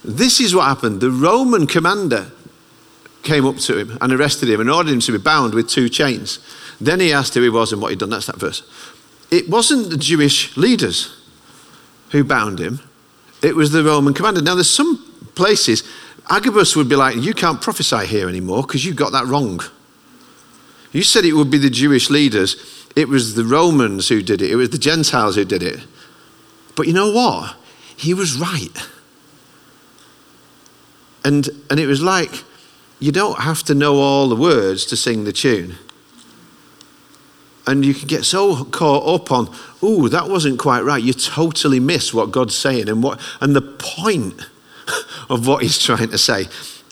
this 0.03 0.39
is 0.39 0.53
what 0.53 0.65
happened. 0.65 1.01
The 1.01 1.11
Roman 1.11 1.65
commander 1.65 2.31
came 3.23 3.45
up 3.45 3.57
to 3.57 3.77
him 3.77 3.97
and 3.99 4.13
arrested 4.13 4.49
him 4.49 4.61
and 4.61 4.69
ordered 4.69 4.93
him 4.93 4.99
to 5.01 5.11
be 5.11 5.17
bound 5.17 5.53
with 5.53 5.67
two 5.67 5.89
chains. 5.89 6.39
Then 6.79 6.99
he 6.99 7.11
asked 7.11 7.33
who 7.33 7.41
he 7.41 7.49
was 7.49 7.73
and 7.73 7.81
what 7.81 7.89
he'd 7.89 7.99
done. 7.99 8.09
That's 8.09 8.27
that 8.27 8.39
verse. 8.39 8.63
It 9.31 9.49
wasn't 9.49 9.89
the 9.89 9.97
Jewish 9.97 10.55
leaders 10.55 11.13
who 12.11 12.23
bound 12.23 12.59
him, 12.59 12.79
it 13.41 13.55
was 13.55 13.71
the 13.71 13.83
Roman 13.83 14.13
commander. 14.13 14.41
Now, 14.41 14.55
there's 14.55 14.69
some 14.69 15.06
places, 15.37 15.83
Agabus 16.29 16.75
would 16.75 16.89
be 16.89 16.97
like, 16.97 17.15
You 17.15 17.33
can't 17.33 17.61
prophesy 17.61 18.05
here 18.05 18.27
anymore 18.27 18.63
because 18.63 18.83
you 18.83 18.93
got 18.93 19.13
that 19.13 19.25
wrong. 19.25 19.61
You 20.91 21.03
said 21.03 21.23
it 21.23 21.33
would 21.33 21.51
be 21.51 21.57
the 21.57 21.69
Jewish 21.69 22.09
leaders, 22.09 22.55
it 22.95 23.07
was 23.07 23.35
the 23.35 23.45
Romans 23.45 24.09
who 24.09 24.21
did 24.21 24.41
it, 24.41 24.51
it 24.51 24.55
was 24.55 24.71
the 24.71 24.77
Gentiles 24.77 25.35
who 25.35 25.45
did 25.45 25.63
it. 25.63 25.79
But 26.75 26.87
you 26.87 26.93
know 26.93 27.11
what? 27.11 27.55
He 27.95 28.13
was 28.13 28.37
right. 28.37 28.75
And, 31.23 31.49
and 31.69 31.79
it 31.79 31.87
was 31.87 32.01
like, 32.01 32.43
you 32.99 33.11
don't 33.11 33.39
have 33.39 33.63
to 33.63 33.75
know 33.75 33.95
all 33.95 34.29
the 34.29 34.35
words 34.35 34.85
to 34.85 34.95
sing 34.95 35.23
the 35.23 35.33
tune. 35.33 35.75
And 37.65 37.85
you 37.85 37.93
can 37.93 38.07
get 38.07 38.23
so 38.23 38.63
caught 38.63 39.05
up 39.05 39.31
on, 39.31 39.53
ooh, 39.83 40.07
that 40.09 40.29
wasn't 40.29 40.57
quite 40.57 40.81
right. 40.81 41.03
You 41.03 41.13
totally 41.13 41.81
miss 41.81 42.13
what 42.13 42.31
God's 42.31 42.55
saying. 42.55 42.87
And, 42.87 43.03
what, 43.03 43.19
and 43.41 43.55
the 43.55 43.61
point 43.61 44.41
of 45.29 45.47
what 45.47 45.61
he's 45.61 45.77
trying 45.77 46.09
to 46.09 46.17
say 46.17 46.47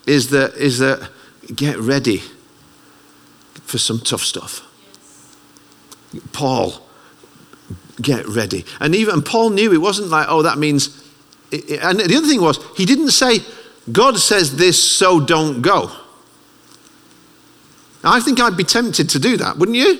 is 0.06 0.30
that, 0.30 0.54
is 0.56 0.80
that 0.80 1.10
get 1.56 1.77
ready 1.77 2.22
for 3.63 3.77
some 3.77 4.00
tough 4.00 4.22
stuff. 4.22 4.62
Paul, 6.32 6.82
get 8.01 8.27
ready. 8.27 8.65
And 8.80 8.96
even 8.96 9.22
Paul 9.22 9.50
knew 9.50 9.74
it 9.74 9.82
wasn't 9.82 10.10
like, 10.10 10.27
oh, 10.30 10.42
that 10.44 10.58
means. 10.58 11.04
And 11.51 12.00
the 12.00 12.15
other 12.18 12.27
thing 12.27 12.42
was, 12.42 12.60
he 12.75 12.86
didn't 12.86 13.12
say, 13.12 13.39
God 13.92 14.18
says 14.18 14.58
this, 14.58 14.82
so 14.82 15.20
don't 15.20 15.62
go. 15.62 15.92
I 18.04 18.20
think 18.20 18.39
I'd 18.39 18.58
be 18.58 18.63
tempted 18.63 19.10
to 19.10 19.20
do 19.20 19.38
that, 19.38 19.58
wouldn't 19.58 19.77
you? 19.77 20.00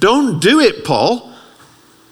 Don't 0.00 0.40
do 0.40 0.60
it, 0.60 0.84
Paul. 0.84 1.32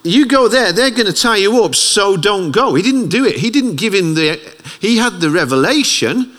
You 0.06 0.26
go 0.26 0.48
there, 0.48 0.70
they're 0.70 0.90
going 0.90 1.06
to 1.06 1.14
tie 1.14 1.38
you 1.38 1.64
up, 1.64 1.74
so 1.74 2.18
don't 2.18 2.50
go. 2.50 2.74
He 2.74 2.82
didn't 2.82 3.08
do 3.08 3.24
it. 3.24 3.36
He 3.36 3.50
didn't 3.50 3.76
give 3.76 3.94
him 3.94 4.14
the, 4.14 4.38
he 4.78 4.98
had 4.98 5.20
the 5.20 5.30
revelation, 5.30 6.36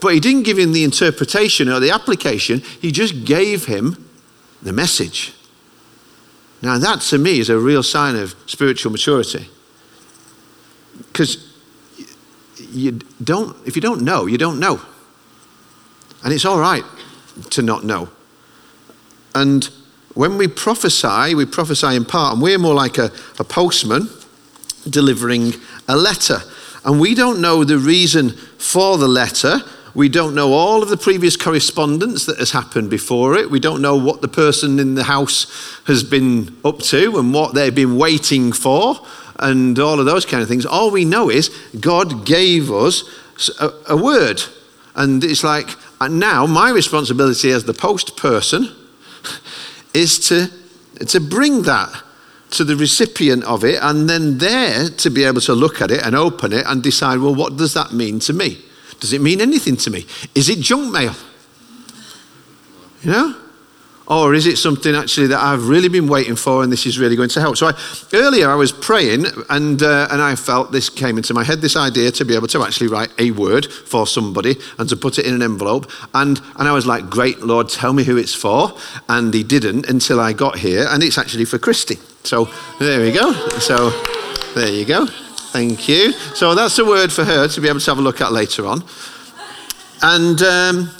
but 0.00 0.14
he 0.14 0.20
didn't 0.20 0.44
give 0.44 0.56
him 0.56 0.72
the 0.72 0.84
interpretation 0.84 1.68
or 1.68 1.80
the 1.80 1.90
application. 1.90 2.60
He 2.80 2.92
just 2.92 3.24
gave 3.24 3.66
him 3.66 4.08
the 4.62 4.72
message. 4.72 5.34
Now, 6.62 6.78
that 6.78 7.00
to 7.02 7.18
me 7.18 7.40
is 7.40 7.50
a 7.50 7.58
real 7.58 7.82
sign 7.82 8.14
of 8.14 8.36
spiritual 8.46 8.92
maturity. 8.92 9.48
Because 10.98 11.52
you 12.70 13.00
don't, 13.22 13.56
if 13.66 13.74
you 13.74 13.82
don't 13.82 14.02
know, 14.02 14.26
you 14.26 14.38
don't 14.38 14.60
know. 14.60 14.80
And 16.22 16.32
it's 16.32 16.44
all 16.44 16.60
right 16.60 16.84
to 17.50 17.62
not 17.62 17.84
know. 17.84 18.08
And 19.34 19.68
when 20.16 20.38
we 20.38 20.48
prophesy, 20.48 21.34
we 21.34 21.44
prophesy 21.44 21.94
in 21.94 22.06
part, 22.06 22.32
and 22.32 22.42
we're 22.42 22.58
more 22.58 22.74
like 22.74 22.96
a, 22.96 23.10
a 23.38 23.44
postman 23.44 24.08
delivering 24.88 25.52
a 25.88 25.96
letter. 25.96 26.38
And 26.86 26.98
we 26.98 27.14
don't 27.14 27.42
know 27.42 27.64
the 27.64 27.78
reason 27.78 28.30
for 28.30 28.96
the 28.96 29.08
letter. 29.08 29.58
We 29.94 30.08
don't 30.08 30.34
know 30.34 30.54
all 30.54 30.82
of 30.82 30.88
the 30.88 30.96
previous 30.96 31.36
correspondence 31.36 32.24
that 32.24 32.38
has 32.38 32.52
happened 32.52 32.88
before 32.88 33.36
it. 33.36 33.50
We 33.50 33.60
don't 33.60 33.82
know 33.82 33.96
what 33.96 34.22
the 34.22 34.28
person 34.28 34.78
in 34.78 34.94
the 34.94 35.04
house 35.04 35.80
has 35.86 36.02
been 36.02 36.56
up 36.64 36.78
to 36.84 37.18
and 37.18 37.34
what 37.34 37.54
they've 37.54 37.74
been 37.74 37.98
waiting 37.98 38.52
for 38.52 38.96
and 39.38 39.78
all 39.78 40.00
of 40.00 40.06
those 40.06 40.24
kind 40.24 40.42
of 40.42 40.48
things. 40.48 40.64
All 40.64 40.90
we 40.90 41.04
know 41.04 41.28
is 41.28 41.50
God 41.78 42.24
gave 42.24 42.72
us 42.72 43.04
a, 43.60 43.70
a 43.90 43.96
word. 43.96 44.42
And 44.94 45.22
it's 45.22 45.44
like, 45.44 45.68
and 46.00 46.18
now 46.18 46.46
my 46.46 46.70
responsibility 46.70 47.50
as 47.50 47.64
the 47.64 47.74
post 47.74 48.16
person 48.16 48.74
is 49.96 50.18
to, 50.28 50.50
to 51.06 51.20
bring 51.20 51.62
that 51.62 52.02
to 52.50 52.64
the 52.64 52.76
recipient 52.76 53.44
of 53.44 53.64
it 53.64 53.78
and 53.82 54.08
then 54.08 54.38
there 54.38 54.88
to 54.88 55.10
be 55.10 55.24
able 55.24 55.40
to 55.40 55.54
look 55.54 55.80
at 55.80 55.90
it 55.90 56.04
and 56.04 56.14
open 56.14 56.52
it 56.52 56.64
and 56.66 56.82
decide, 56.82 57.18
well, 57.18 57.34
what 57.34 57.56
does 57.56 57.74
that 57.74 57.92
mean 57.92 58.20
to 58.20 58.32
me? 58.32 58.58
Does 59.00 59.12
it 59.12 59.20
mean 59.20 59.40
anything 59.40 59.76
to 59.76 59.90
me? 59.90 60.06
Is 60.34 60.48
it 60.48 60.60
junk 60.60 60.92
mail? 60.92 61.14
You 63.02 63.10
know? 63.10 63.34
Or 64.08 64.34
is 64.34 64.46
it 64.46 64.56
something 64.56 64.94
actually 64.94 65.26
that 65.28 65.42
I've 65.42 65.68
really 65.68 65.88
been 65.88 66.06
waiting 66.06 66.36
for 66.36 66.62
and 66.62 66.70
this 66.70 66.86
is 66.86 66.98
really 66.98 67.16
going 67.16 67.28
to 67.30 67.40
help? 67.40 67.56
So 67.56 67.66
I, 67.66 67.74
earlier 68.12 68.48
I 68.48 68.54
was 68.54 68.70
praying 68.70 69.26
and, 69.50 69.82
uh, 69.82 70.08
and 70.10 70.22
I 70.22 70.36
felt 70.36 70.70
this 70.70 70.88
came 70.88 71.16
into 71.16 71.34
my 71.34 71.42
head 71.42 71.60
this 71.60 71.76
idea 71.76 72.12
to 72.12 72.24
be 72.24 72.36
able 72.36 72.46
to 72.48 72.62
actually 72.62 72.86
write 72.86 73.10
a 73.18 73.32
word 73.32 73.66
for 73.66 74.06
somebody 74.06 74.56
and 74.78 74.88
to 74.88 74.96
put 74.96 75.18
it 75.18 75.26
in 75.26 75.34
an 75.34 75.42
envelope. 75.42 75.90
And, 76.14 76.40
and 76.56 76.68
I 76.68 76.72
was 76.72 76.86
like, 76.86 77.10
Great 77.10 77.40
Lord, 77.40 77.68
tell 77.68 77.92
me 77.92 78.04
who 78.04 78.16
it's 78.16 78.34
for. 78.34 78.72
And 79.08 79.34
he 79.34 79.42
didn't 79.42 79.88
until 79.88 80.20
I 80.20 80.32
got 80.32 80.58
here. 80.58 80.86
And 80.88 81.02
it's 81.02 81.18
actually 81.18 81.44
for 81.44 81.58
Christy. 81.58 81.96
So 82.22 82.48
there 82.78 83.00
we 83.00 83.10
go. 83.10 83.32
So 83.58 83.90
there 84.54 84.70
you 84.70 84.84
go. 84.84 85.06
Thank 85.06 85.88
you. 85.88 86.12
So 86.12 86.54
that's 86.54 86.78
a 86.78 86.84
word 86.84 87.12
for 87.12 87.24
her 87.24 87.48
to 87.48 87.60
be 87.60 87.68
able 87.68 87.80
to 87.80 87.90
have 87.90 87.98
a 87.98 88.02
look 88.02 88.20
at 88.20 88.30
later 88.30 88.66
on. 88.66 88.84
And. 90.02 90.40
Um, 90.42 90.95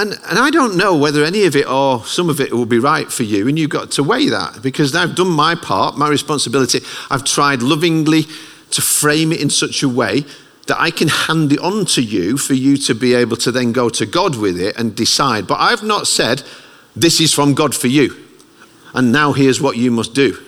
And, 0.00 0.12
and 0.12 0.38
I 0.38 0.48
don't 0.48 0.78
know 0.78 0.96
whether 0.96 1.22
any 1.22 1.44
of 1.44 1.54
it 1.54 1.68
or 1.68 2.02
some 2.06 2.30
of 2.30 2.40
it 2.40 2.54
will 2.54 2.64
be 2.64 2.78
right 2.78 3.12
for 3.12 3.22
you, 3.22 3.46
and 3.46 3.58
you've 3.58 3.68
got 3.68 3.90
to 3.92 4.02
weigh 4.02 4.30
that 4.30 4.62
because 4.62 4.94
I've 4.94 5.14
done 5.14 5.28
my 5.28 5.54
part, 5.54 5.98
my 5.98 6.08
responsibility. 6.08 6.80
I've 7.10 7.22
tried 7.22 7.60
lovingly 7.60 8.22
to 8.70 8.80
frame 8.80 9.30
it 9.30 9.42
in 9.42 9.50
such 9.50 9.82
a 9.82 9.90
way 9.90 10.24
that 10.68 10.80
I 10.80 10.90
can 10.90 11.08
hand 11.08 11.52
it 11.52 11.58
on 11.58 11.84
to 11.84 12.02
you 12.02 12.38
for 12.38 12.54
you 12.54 12.78
to 12.78 12.94
be 12.94 13.12
able 13.12 13.36
to 13.36 13.52
then 13.52 13.72
go 13.72 13.90
to 13.90 14.06
God 14.06 14.36
with 14.36 14.58
it 14.58 14.78
and 14.78 14.96
decide. 14.96 15.46
But 15.46 15.60
I've 15.60 15.82
not 15.82 16.06
said, 16.06 16.44
this 16.96 17.20
is 17.20 17.34
from 17.34 17.52
God 17.52 17.74
for 17.74 17.88
you, 17.88 18.16
and 18.94 19.12
now 19.12 19.34
here's 19.34 19.60
what 19.60 19.76
you 19.76 19.90
must 19.90 20.14
do. 20.14 20.38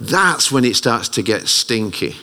That's 0.00 0.50
when 0.50 0.64
it 0.64 0.74
starts 0.74 1.10
to 1.10 1.22
get 1.22 1.48
stinky. 1.48 2.16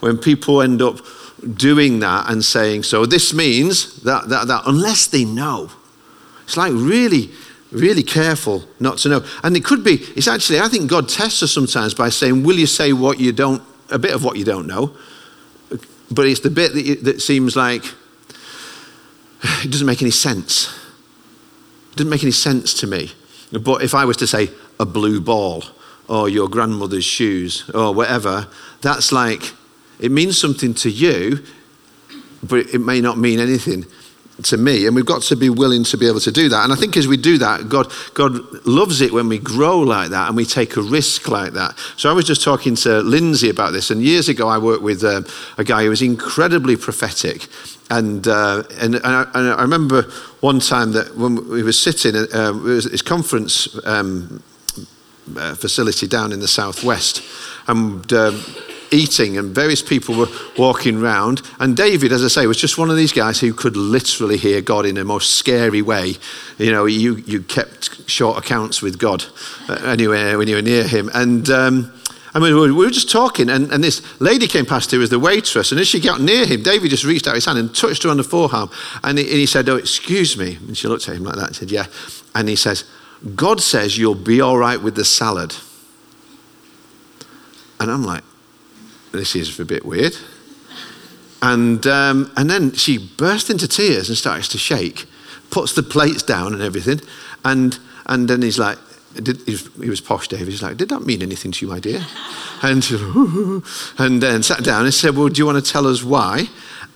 When 0.00 0.18
people 0.18 0.62
end 0.62 0.82
up 0.82 0.98
doing 1.40 2.00
that 2.00 2.30
and 2.30 2.44
saying, 2.44 2.82
so 2.82 3.06
this 3.06 3.32
means 3.32 4.02
that, 4.02 4.28
that, 4.28 4.48
that, 4.48 4.62
unless 4.66 5.06
they 5.06 5.24
know. 5.24 5.70
It's 6.44 6.56
like 6.56 6.72
really, 6.74 7.30
really 7.72 8.02
careful 8.02 8.64
not 8.78 8.98
to 8.98 9.08
know. 9.08 9.24
And 9.42 9.56
it 9.56 9.64
could 9.64 9.84
be, 9.84 9.94
it's 10.16 10.28
actually, 10.28 10.60
I 10.60 10.68
think 10.68 10.90
God 10.90 11.08
tests 11.08 11.42
us 11.42 11.52
sometimes 11.52 11.94
by 11.94 12.08
saying, 12.08 12.42
will 12.42 12.56
you 12.56 12.66
say 12.66 12.92
what 12.92 13.18
you 13.20 13.32
don't, 13.32 13.62
a 13.90 13.98
bit 13.98 14.12
of 14.12 14.24
what 14.24 14.36
you 14.36 14.44
don't 14.44 14.66
know? 14.66 14.94
But 16.10 16.26
it's 16.26 16.40
the 16.40 16.50
bit 16.50 16.74
that, 16.74 16.82
you, 16.82 16.96
that 16.96 17.20
seems 17.20 17.56
like 17.56 17.84
it 19.42 19.70
doesn't 19.70 19.86
make 19.86 20.02
any 20.02 20.10
sense. 20.10 20.76
It 21.92 21.96
doesn't 21.96 22.10
make 22.10 22.22
any 22.22 22.32
sense 22.32 22.74
to 22.74 22.86
me. 22.86 23.12
But 23.52 23.82
if 23.82 23.94
I 23.94 24.04
was 24.04 24.16
to 24.18 24.26
say 24.26 24.50
a 24.78 24.86
blue 24.86 25.20
ball 25.20 25.64
or 26.08 26.28
your 26.28 26.48
grandmother's 26.48 27.04
shoes 27.04 27.68
or 27.74 27.94
whatever, 27.94 28.48
that's 28.80 29.12
like, 29.12 29.54
it 30.00 30.10
means 30.10 30.38
something 30.38 30.74
to 30.74 30.90
you, 30.90 31.40
but 32.42 32.66
it 32.74 32.80
may 32.80 33.00
not 33.00 33.18
mean 33.18 33.38
anything 33.38 33.84
to 34.44 34.56
me. 34.56 34.86
And 34.86 34.96
we've 34.96 35.06
got 35.06 35.22
to 35.22 35.36
be 35.36 35.50
willing 35.50 35.84
to 35.84 35.98
be 35.98 36.08
able 36.08 36.20
to 36.20 36.32
do 36.32 36.48
that. 36.48 36.64
And 36.64 36.72
I 36.72 36.76
think 36.76 36.96
as 36.96 37.06
we 37.06 37.16
do 37.16 37.38
that, 37.38 37.68
God, 37.68 37.92
God 38.14 38.32
loves 38.66 39.00
it 39.00 39.12
when 39.12 39.28
we 39.28 39.38
grow 39.38 39.78
like 39.78 40.10
that 40.10 40.28
and 40.28 40.36
we 40.36 40.44
take 40.44 40.76
a 40.76 40.82
risk 40.82 41.28
like 41.28 41.52
that. 41.52 41.78
So 41.96 42.10
I 42.10 42.12
was 42.12 42.24
just 42.24 42.42
talking 42.42 42.74
to 42.76 43.00
Lindsay 43.00 43.50
about 43.50 43.72
this. 43.72 43.90
And 43.90 44.02
years 44.02 44.28
ago, 44.28 44.48
I 44.48 44.58
worked 44.58 44.82
with 44.82 45.04
um, 45.04 45.26
a 45.58 45.64
guy 45.64 45.84
who 45.84 45.90
was 45.90 46.02
incredibly 46.02 46.76
prophetic. 46.76 47.46
And, 47.90 48.26
uh, 48.26 48.62
and, 48.80 48.94
and, 48.94 49.06
I, 49.06 49.22
and, 49.34 49.48
I, 49.50 49.62
remember 49.62 50.02
one 50.40 50.60
time 50.60 50.92
that 50.92 51.16
when 51.16 51.48
we 51.48 51.62
were 51.62 51.72
sitting, 51.72 52.14
at 52.14 52.32
uh, 52.32 52.52
his 52.52 53.02
conference 53.02 53.76
um, 53.84 54.42
uh, 55.36 55.54
facility 55.56 56.06
down 56.06 56.32
in 56.32 56.38
the 56.38 56.48
southwest, 56.48 57.22
and 57.66 58.12
um, 58.12 58.44
eating, 58.90 59.38
and 59.38 59.54
various 59.54 59.82
people 59.82 60.16
were 60.16 60.28
walking 60.58 61.02
around. 61.02 61.42
And 61.58 61.76
David, 61.76 62.12
as 62.12 62.24
I 62.24 62.28
say, 62.28 62.46
was 62.46 62.56
just 62.56 62.78
one 62.78 62.90
of 62.90 62.96
these 62.96 63.12
guys 63.12 63.40
who 63.40 63.52
could 63.52 63.76
literally 63.76 64.36
hear 64.36 64.60
God 64.60 64.86
in 64.86 64.96
a 64.96 65.04
most 65.04 65.36
scary 65.36 65.82
way. 65.82 66.14
You 66.58 66.72
know, 66.72 66.86
you, 66.86 67.16
you 67.16 67.42
kept 67.42 68.08
short 68.08 68.38
accounts 68.38 68.82
with 68.82 68.98
God 68.98 69.24
anywhere 69.84 70.38
when 70.38 70.48
you 70.48 70.56
were 70.56 70.62
near 70.62 70.86
him. 70.86 71.10
And 71.14 71.48
um, 71.50 71.92
I 72.32 72.38
mean, 72.38 72.54
we 72.54 72.70
were 72.70 72.90
just 72.90 73.10
talking, 73.10 73.50
and, 73.50 73.72
and 73.72 73.82
this 73.82 74.02
lady 74.20 74.46
came 74.46 74.64
past 74.64 74.90
who 74.92 75.00
was 75.00 75.10
the 75.10 75.18
waitress, 75.18 75.72
and 75.72 75.80
as 75.80 75.88
she 75.88 76.00
got 76.00 76.20
near 76.20 76.46
him, 76.46 76.62
David 76.62 76.90
just 76.90 77.04
reached 77.04 77.26
out 77.26 77.34
his 77.34 77.44
hand 77.44 77.58
and 77.58 77.74
touched 77.74 78.04
her 78.04 78.08
on 78.08 78.18
the 78.18 78.24
forearm. 78.24 78.70
And 79.02 79.18
he, 79.18 79.24
and 79.24 79.34
he 79.34 79.46
said, 79.46 79.68
Oh, 79.68 79.76
excuse 79.76 80.36
me. 80.36 80.56
And 80.66 80.76
she 80.76 80.86
looked 80.86 81.08
at 81.08 81.16
him 81.16 81.24
like 81.24 81.36
that 81.36 81.46
and 81.48 81.56
said, 81.56 81.70
Yeah. 81.70 81.86
And 82.34 82.48
he 82.48 82.56
says, 82.56 82.84
God 83.34 83.60
says 83.60 83.98
you'll 83.98 84.14
be 84.14 84.40
all 84.40 84.56
right 84.56 84.80
with 84.80 84.94
the 84.94 85.04
salad. 85.04 85.54
And 87.80 87.90
I'm 87.90 88.04
like, 88.04 88.22
this 89.12 89.34
is 89.34 89.58
a 89.58 89.64
bit 89.64 89.84
weird. 89.84 90.16
And, 91.42 91.86
um, 91.86 92.30
and 92.36 92.50
then 92.50 92.72
she 92.72 92.98
burst 92.98 93.50
into 93.50 93.66
tears 93.66 94.08
and 94.08 94.18
starts 94.18 94.48
to 94.48 94.58
shake, 94.58 95.06
puts 95.50 95.74
the 95.74 95.82
plates 95.82 96.22
down 96.22 96.52
and 96.52 96.62
everything. 96.62 97.00
And, 97.44 97.78
and 98.06 98.28
then 98.28 98.42
he's 98.42 98.58
like, 98.58 98.78
did, 99.14 99.40
he 99.46 99.88
was 99.88 100.00
posh, 100.00 100.28
David. 100.28 100.48
He's 100.48 100.62
like, 100.62 100.76
did 100.76 100.90
that 100.90 101.00
mean 101.00 101.22
anything 101.22 101.50
to 101.52 101.66
you, 101.66 101.72
my 101.72 101.80
dear? 101.80 102.04
And, 102.62 102.84
and 103.98 104.22
then 104.22 104.42
sat 104.42 104.62
down 104.62 104.84
and 104.84 104.92
said, 104.92 105.16
well, 105.16 105.28
do 105.28 105.38
you 105.38 105.46
want 105.46 105.64
to 105.64 105.72
tell 105.72 105.86
us 105.86 106.04
why? 106.04 106.44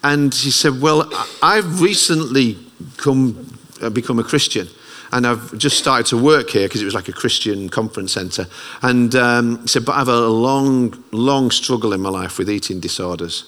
And 0.03 0.35
she 0.35 0.51
said, 0.51 0.79
well, 0.79 1.11
I've 1.43 1.81
recently 1.81 2.59
come, 2.99 3.59
uh, 3.81 3.89
become 3.89 4.19
a 4.19 4.25
Christian 4.25 4.69
and 5.15 5.29
I've 5.29 5.57
just 5.57 5.79
started 5.79 6.07
to 6.07 6.19
work 6.19 6.51
here 6.51 6.67
because 6.67 6.83
it 6.83 6.85
was 6.85 6.95
like 6.95 7.09
a 7.09 7.13
Christian 7.13 7.69
conference 7.69 8.13
centre. 8.13 8.49
And 8.83 9.15
um, 9.15 9.65
said, 9.69 9.85
but 9.85 9.93
I 9.93 9.99
have 9.99 10.09
a 10.09 10.27
long, 10.27 11.05
long 11.13 11.53
struggle 11.53 11.93
in 11.93 12.01
my 12.01 12.09
life 12.11 12.37
with 12.37 12.51
eating 12.51 12.81
disorders, 12.81 13.45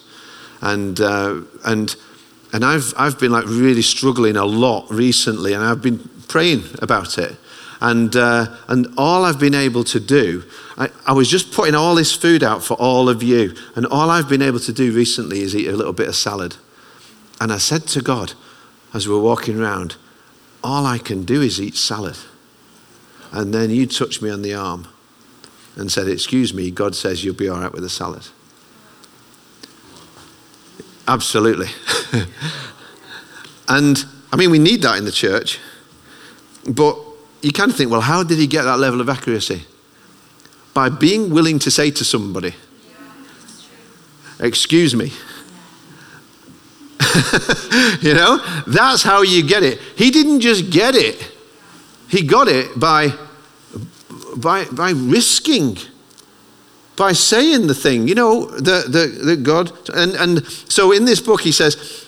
and 0.63 1.01
uh, 1.01 1.41
and 1.65 1.97
and 2.53 2.65
I've 2.65 2.95
I've 2.97 3.19
been 3.19 3.33
like 3.33 3.47
really 3.47 3.83
struggling 3.83 4.37
a 4.37 4.45
lot 4.45 4.89
recently, 4.91 5.55
and 5.55 5.65
I've 5.65 5.83
been 5.83 5.99
praying 6.29 6.63
about 6.81 7.19
it. 7.19 7.37
And, 7.79 8.17
uh, 8.17 8.57
and 8.69 8.87
all 8.97 9.27
I've 9.27 9.39
been 9.39 9.55
able 9.55 9.85
to 9.85 10.01
do, 10.01 10.45
I, 10.79 10.89
I 11.07 11.13
was 11.13 11.29
just 11.29 11.53
putting 11.53 11.75
all 11.75 11.95
this 11.95 12.11
food 12.11 12.43
out 12.43 12.65
for 12.65 12.73
all 12.75 13.11
of 13.11 13.23
you. 13.23 13.55
And 13.75 13.85
all 13.85 14.09
I've 14.09 14.31
been 14.31 14.41
able 14.41 14.61
to 14.61 14.73
do 14.73 14.93
recently 14.93 15.41
is 15.41 15.55
eat 15.55 15.69
a 15.69 15.77
little 15.77 15.93
bit 15.93 16.09
of 16.09 16.17
salad. 16.17 16.57
And 17.39 17.53
I 17.53 17.59
said 17.59 17.83
to 17.89 18.01
God, 18.01 18.33
as 18.95 19.07
we 19.07 19.13
were 19.13 19.21
walking 19.21 19.61
around, 19.61 19.97
all 20.63 20.87
I 20.87 20.99
can 20.99 21.25
do 21.25 21.43
is 21.43 21.61
eat 21.61 21.77
salad. 21.77 22.17
And 23.33 23.53
then 23.53 23.71
you 23.71 23.87
touched 23.87 24.23
me 24.23 24.31
on 24.31 24.43
the 24.43 24.55
arm 24.55 24.89
and 25.77 25.91
said, 25.91 26.09
Excuse 26.09 26.55
me, 26.55 26.71
God 26.71 26.95
says 26.95 27.25
you'll 27.25 27.35
be 27.35 27.49
all 27.49 27.61
right 27.61 27.73
with 27.73 27.83
the 27.83 27.91
salad. 27.91 28.27
Absolutely. 31.09 31.69
and 33.69 34.05
I 34.33 34.37
mean, 34.37 34.51
we 34.51 34.59
need 34.59 34.83
that 34.83 34.99
in 34.99 35.05
the 35.05 35.13
church. 35.13 35.61
But 36.69 36.99
you 37.43 37.53
kind 37.53 37.71
of 37.71 37.77
think, 37.77 37.91
well, 37.91 38.01
how 38.01 38.23
did 38.25 38.39
he 38.39 38.47
get 38.47 38.63
that 38.63 38.79
level 38.79 39.01
of 39.01 39.09
accuracy? 39.09 39.65
By 40.75 40.89
being 40.89 41.31
willing 41.31 41.59
to 41.61 41.71
say 41.71 41.91
to 41.93 42.05
somebody, 42.05 42.55
Excuse 44.39 44.95
me. 44.95 45.13
you 48.01 48.15
know, 48.15 48.39
that's 48.67 49.03
how 49.03 49.23
you 49.23 49.47
get 49.47 49.63
it. 49.63 49.81
He 49.97 50.11
didn't 50.11 50.41
just 50.41 50.71
get 50.71 50.95
it, 50.95 51.33
he 52.09 52.23
got 52.23 52.49
it 52.49 52.79
by, 52.79 53.13
by, 54.37 54.65
by 54.67 54.91
risking, 54.91 55.79
by 56.97 57.13
saying 57.13 57.67
the 57.67 57.75
thing, 57.75 58.09
you 58.09 58.15
know, 58.15 58.47
that, 58.47 58.93
that, 58.93 59.21
that 59.25 59.43
God. 59.43 59.73
And, 59.91 60.15
and 60.15 60.47
so 60.47 60.93
in 60.93 61.05
this 61.05 61.21
book, 61.21 61.41
he 61.41 61.53
says, 61.53 62.06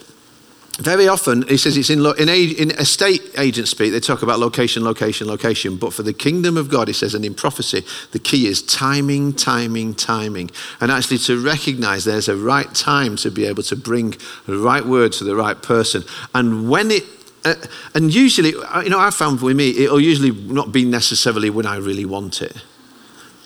very 0.78 1.08
often, 1.08 1.42
he 1.48 1.56
says 1.56 1.76
it's 1.76 1.90
in, 1.90 2.06
in, 2.06 2.28
in 2.28 2.70
estate 2.78 3.22
agent 3.36 3.66
speak, 3.66 3.90
they 3.90 3.98
talk 3.98 4.22
about 4.22 4.38
location, 4.38 4.84
location, 4.84 5.26
location. 5.26 5.76
But 5.76 5.92
for 5.92 6.04
the 6.04 6.12
kingdom 6.12 6.56
of 6.56 6.70
God, 6.70 6.86
he 6.86 6.94
says, 6.94 7.14
and 7.14 7.24
in 7.24 7.34
prophecy, 7.34 7.84
the 8.12 8.20
key 8.20 8.46
is 8.46 8.62
timing, 8.62 9.32
timing, 9.32 9.94
timing. 9.94 10.52
And 10.80 10.92
actually 10.92 11.18
to 11.18 11.44
recognize 11.44 12.04
there's 12.04 12.28
a 12.28 12.36
right 12.36 12.72
time 12.74 13.16
to 13.16 13.30
be 13.30 13.44
able 13.44 13.64
to 13.64 13.74
bring 13.74 14.14
the 14.46 14.56
right 14.56 14.86
word 14.86 15.10
to 15.14 15.24
the 15.24 15.34
right 15.34 15.60
person. 15.60 16.04
And 16.32 16.70
when 16.70 16.92
it, 16.92 17.02
uh, 17.44 17.56
and 17.94 18.14
usually, 18.14 18.54
uh, 18.54 18.82
you 18.82 18.90
know, 18.90 19.00
I 19.00 19.10
found 19.10 19.40
with 19.42 19.56
me, 19.56 19.70
it'll 19.70 20.00
usually 20.00 20.30
not 20.30 20.70
be 20.70 20.84
necessarily 20.84 21.50
when 21.50 21.66
I 21.66 21.78
really 21.78 22.04
want 22.04 22.40
it. 22.40 22.56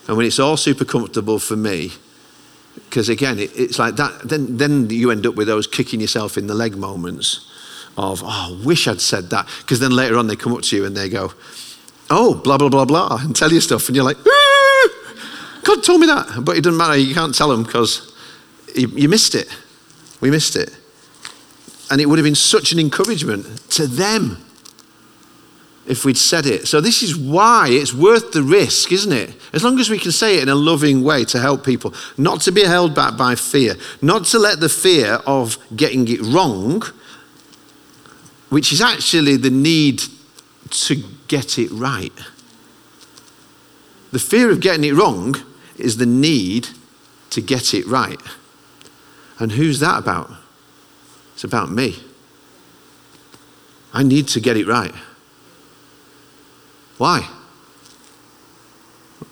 And 0.06 0.18
when 0.18 0.26
it's 0.26 0.38
all 0.38 0.58
super 0.58 0.84
comfortable 0.84 1.38
for 1.38 1.56
me, 1.56 1.92
because 2.74 3.08
again, 3.08 3.38
it, 3.38 3.50
it's 3.58 3.78
like 3.78 3.96
that. 3.96 4.28
Then, 4.28 4.56
then 4.56 4.90
you 4.90 5.10
end 5.10 5.26
up 5.26 5.34
with 5.34 5.46
those 5.46 5.66
kicking 5.66 6.00
yourself 6.00 6.36
in 6.36 6.46
the 6.46 6.54
leg 6.54 6.76
moments 6.76 7.48
of, 7.96 8.22
oh, 8.22 8.60
I 8.60 8.64
wish 8.64 8.88
I'd 8.88 9.00
said 9.00 9.30
that. 9.30 9.48
Because 9.60 9.80
then 9.80 9.92
later 9.92 10.16
on 10.16 10.26
they 10.26 10.36
come 10.36 10.52
up 10.52 10.62
to 10.62 10.76
you 10.76 10.84
and 10.84 10.96
they 10.96 11.08
go, 11.08 11.32
oh, 12.10 12.34
blah, 12.34 12.58
blah, 12.58 12.68
blah, 12.68 12.84
blah, 12.84 13.18
and 13.20 13.34
tell 13.34 13.52
you 13.52 13.60
stuff. 13.60 13.88
And 13.88 13.96
you're 13.96 14.04
like, 14.04 14.18
ah, 14.26 14.88
God 15.64 15.82
told 15.82 16.00
me 16.00 16.06
that. 16.06 16.44
But 16.44 16.56
it 16.56 16.64
doesn't 16.64 16.76
matter. 16.76 16.96
You 16.96 17.14
can't 17.14 17.34
tell 17.34 17.48
them 17.48 17.62
because 17.62 18.14
you, 18.74 18.88
you 18.88 19.08
missed 19.08 19.34
it. 19.34 19.48
We 20.20 20.30
missed 20.30 20.56
it. 20.56 20.76
And 21.90 22.00
it 22.00 22.06
would 22.06 22.18
have 22.18 22.24
been 22.24 22.34
such 22.34 22.72
an 22.72 22.78
encouragement 22.78 23.46
to 23.70 23.86
them 23.86 24.38
if 25.86 26.04
we'd 26.04 26.16
said 26.16 26.46
it. 26.46 26.68
So, 26.68 26.80
this 26.80 27.02
is 27.02 27.16
why 27.16 27.68
it's 27.70 27.92
worth 27.92 28.32
the 28.32 28.42
risk, 28.42 28.92
isn't 28.92 29.12
it? 29.12 29.34
As 29.52 29.64
long 29.64 29.78
as 29.78 29.90
we 29.90 29.98
can 29.98 30.12
say 30.12 30.36
it 30.36 30.44
in 30.44 30.48
a 30.48 30.54
loving 30.54 31.02
way 31.02 31.24
to 31.26 31.38
help 31.38 31.64
people, 31.64 31.92
not 32.16 32.40
to 32.42 32.52
be 32.52 32.64
held 32.64 32.94
back 32.94 33.16
by 33.16 33.34
fear, 33.34 33.74
not 34.00 34.24
to 34.26 34.38
let 34.38 34.60
the 34.60 34.68
fear 34.68 35.14
of 35.26 35.58
getting 35.74 36.06
it 36.08 36.20
wrong, 36.22 36.82
which 38.48 38.72
is 38.72 38.80
actually 38.80 39.36
the 39.36 39.50
need 39.50 40.02
to 40.70 41.02
get 41.28 41.58
it 41.58 41.70
right. 41.70 42.12
The 44.12 44.18
fear 44.18 44.50
of 44.50 44.60
getting 44.60 44.84
it 44.84 44.94
wrong 44.94 45.34
is 45.78 45.96
the 45.96 46.06
need 46.06 46.68
to 47.30 47.40
get 47.40 47.72
it 47.74 47.86
right. 47.86 48.20
And 49.38 49.52
who's 49.52 49.80
that 49.80 49.98
about? 49.98 50.30
It's 51.34 51.44
about 51.44 51.70
me. 51.70 51.96
I 53.92 54.02
need 54.02 54.28
to 54.28 54.40
get 54.40 54.56
it 54.56 54.66
right. 54.66 54.94
Why? 57.02 57.28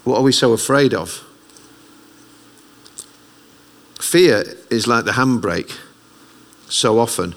What 0.03 0.17
are 0.17 0.23
we 0.23 0.33
so 0.33 0.53
afraid 0.53 0.93
of? 0.93 1.25
Fear 4.01 4.43
is 4.71 4.89
like 4.89 5.05
the 5.05 5.13
handbrake 5.13 5.79
so 6.69 6.99
often 6.99 7.37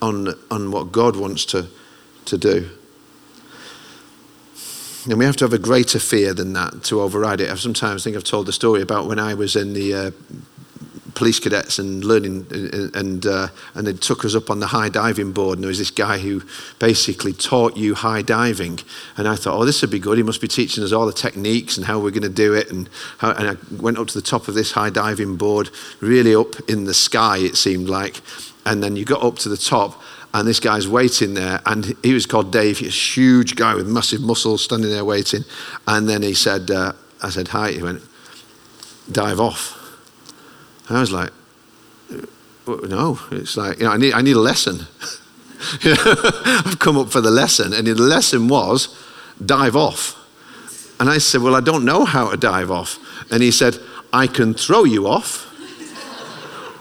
on, 0.00 0.28
on 0.50 0.70
what 0.70 0.90
God 0.90 1.16
wants 1.16 1.44
to, 1.52 1.66
to 2.24 2.38
do. 2.38 2.70
And 5.04 5.18
we 5.18 5.26
have 5.26 5.36
to 5.36 5.44
have 5.44 5.52
a 5.52 5.58
greater 5.58 5.98
fear 5.98 6.32
than 6.32 6.54
that 6.54 6.82
to 6.84 7.02
override 7.02 7.42
it. 7.42 7.50
I 7.50 7.54
sometimes 7.56 8.02
think 8.02 8.16
I've 8.16 8.24
told 8.24 8.46
the 8.46 8.54
story 8.54 8.80
about 8.80 9.06
when 9.06 9.18
I 9.18 9.34
was 9.34 9.54
in 9.54 9.74
the 9.74 9.94
uh, 9.94 10.10
police 11.18 11.40
cadets 11.40 11.80
and 11.80 12.04
learning, 12.04 12.46
and, 12.94 13.26
uh, 13.26 13.48
and 13.74 13.86
they 13.86 13.92
took 13.92 14.24
us 14.24 14.36
up 14.36 14.50
on 14.50 14.60
the 14.60 14.68
high 14.68 14.88
diving 14.88 15.32
board. 15.32 15.58
And 15.58 15.64
there 15.64 15.68
was 15.68 15.78
this 15.78 15.90
guy 15.90 16.18
who 16.18 16.42
basically 16.78 17.32
taught 17.32 17.76
you 17.76 17.96
high 17.96 18.22
diving. 18.22 18.78
And 19.16 19.26
I 19.26 19.34
thought, 19.34 19.58
oh, 19.58 19.64
this 19.64 19.82
would 19.82 19.90
be 19.90 19.98
good. 19.98 20.16
He 20.16 20.22
must 20.22 20.40
be 20.40 20.46
teaching 20.46 20.84
us 20.84 20.92
all 20.92 21.06
the 21.06 21.12
techniques 21.12 21.76
and 21.76 21.86
how 21.86 21.98
we're 21.98 22.12
going 22.12 22.22
to 22.22 22.28
do 22.28 22.54
it. 22.54 22.70
And, 22.70 22.88
how, 23.18 23.32
and 23.32 23.48
I 23.50 23.56
went 23.82 23.98
up 23.98 24.06
to 24.06 24.14
the 24.14 24.22
top 24.22 24.46
of 24.46 24.54
this 24.54 24.72
high 24.72 24.90
diving 24.90 25.36
board, 25.36 25.70
really 26.00 26.34
up 26.34 26.54
in 26.68 26.84
the 26.84 26.94
sky, 26.94 27.38
it 27.38 27.56
seemed 27.56 27.88
like. 27.88 28.20
And 28.64 28.80
then 28.80 28.94
you 28.94 29.04
got 29.04 29.24
up 29.24 29.38
to 29.38 29.48
the 29.48 29.56
top, 29.56 30.00
and 30.32 30.46
this 30.46 30.60
guy's 30.60 30.86
waiting 30.86 31.34
there, 31.34 31.60
and 31.66 31.96
he 32.02 32.12
was 32.12 32.26
called 32.26 32.52
Dave. 32.52 32.78
He's 32.78 32.88
a 32.88 33.20
huge 33.20 33.56
guy 33.56 33.74
with 33.74 33.88
massive 33.88 34.20
muscles 34.20 34.62
standing 34.62 34.90
there 34.90 35.04
waiting. 35.04 35.44
And 35.86 36.08
then 36.08 36.22
he 36.22 36.34
said, 36.34 36.70
uh, 36.70 36.92
I 37.22 37.30
said, 37.30 37.48
hi. 37.48 37.72
He 37.72 37.82
went, 37.82 38.02
dive 39.10 39.40
off. 39.40 39.77
I 40.96 41.00
was 41.00 41.12
like, 41.12 41.30
no, 42.66 43.18
it's 43.30 43.56
like, 43.56 43.78
you 43.78 43.84
know, 43.84 43.92
I 43.92 43.96
need, 43.96 44.12
I 44.12 44.22
need 44.22 44.36
a 44.36 44.40
lesson. 44.40 44.86
I've 45.84 46.78
come 46.78 46.96
up 46.96 47.10
for 47.10 47.20
the 47.20 47.30
lesson. 47.30 47.72
And 47.72 47.86
the 47.86 47.94
lesson 47.94 48.48
was 48.48 48.96
dive 49.44 49.74
off. 49.74 50.14
And 51.00 51.08
I 51.08 51.18
said, 51.18 51.42
Well, 51.42 51.54
I 51.54 51.60
don't 51.60 51.84
know 51.84 52.04
how 52.04 52.30
to 52.30 52.36
dive 52.36 52.70
off. 52.70 52.98
And 53.30 53.42
he 53.42 53.50
said, 53.50 53.78
I 54.12 54.26
can 54.26 54.54
throw 54.54 54.84
you 54.84 55.06
off 55.08 55.46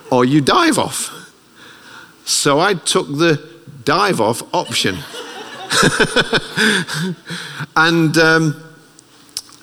or 0.12 0.26
you 0.26 0.42
dive 0.42 0.78
off. 0.78 1.14
So 2.26 2.60
I 2.60 2.76
took 2.76 3.08
the 3.08 3.42
dive 3.84 4.22
off 4.22 4.44
option. 4.54 4.98
and 7.76 8.18
um, 8.18 8.64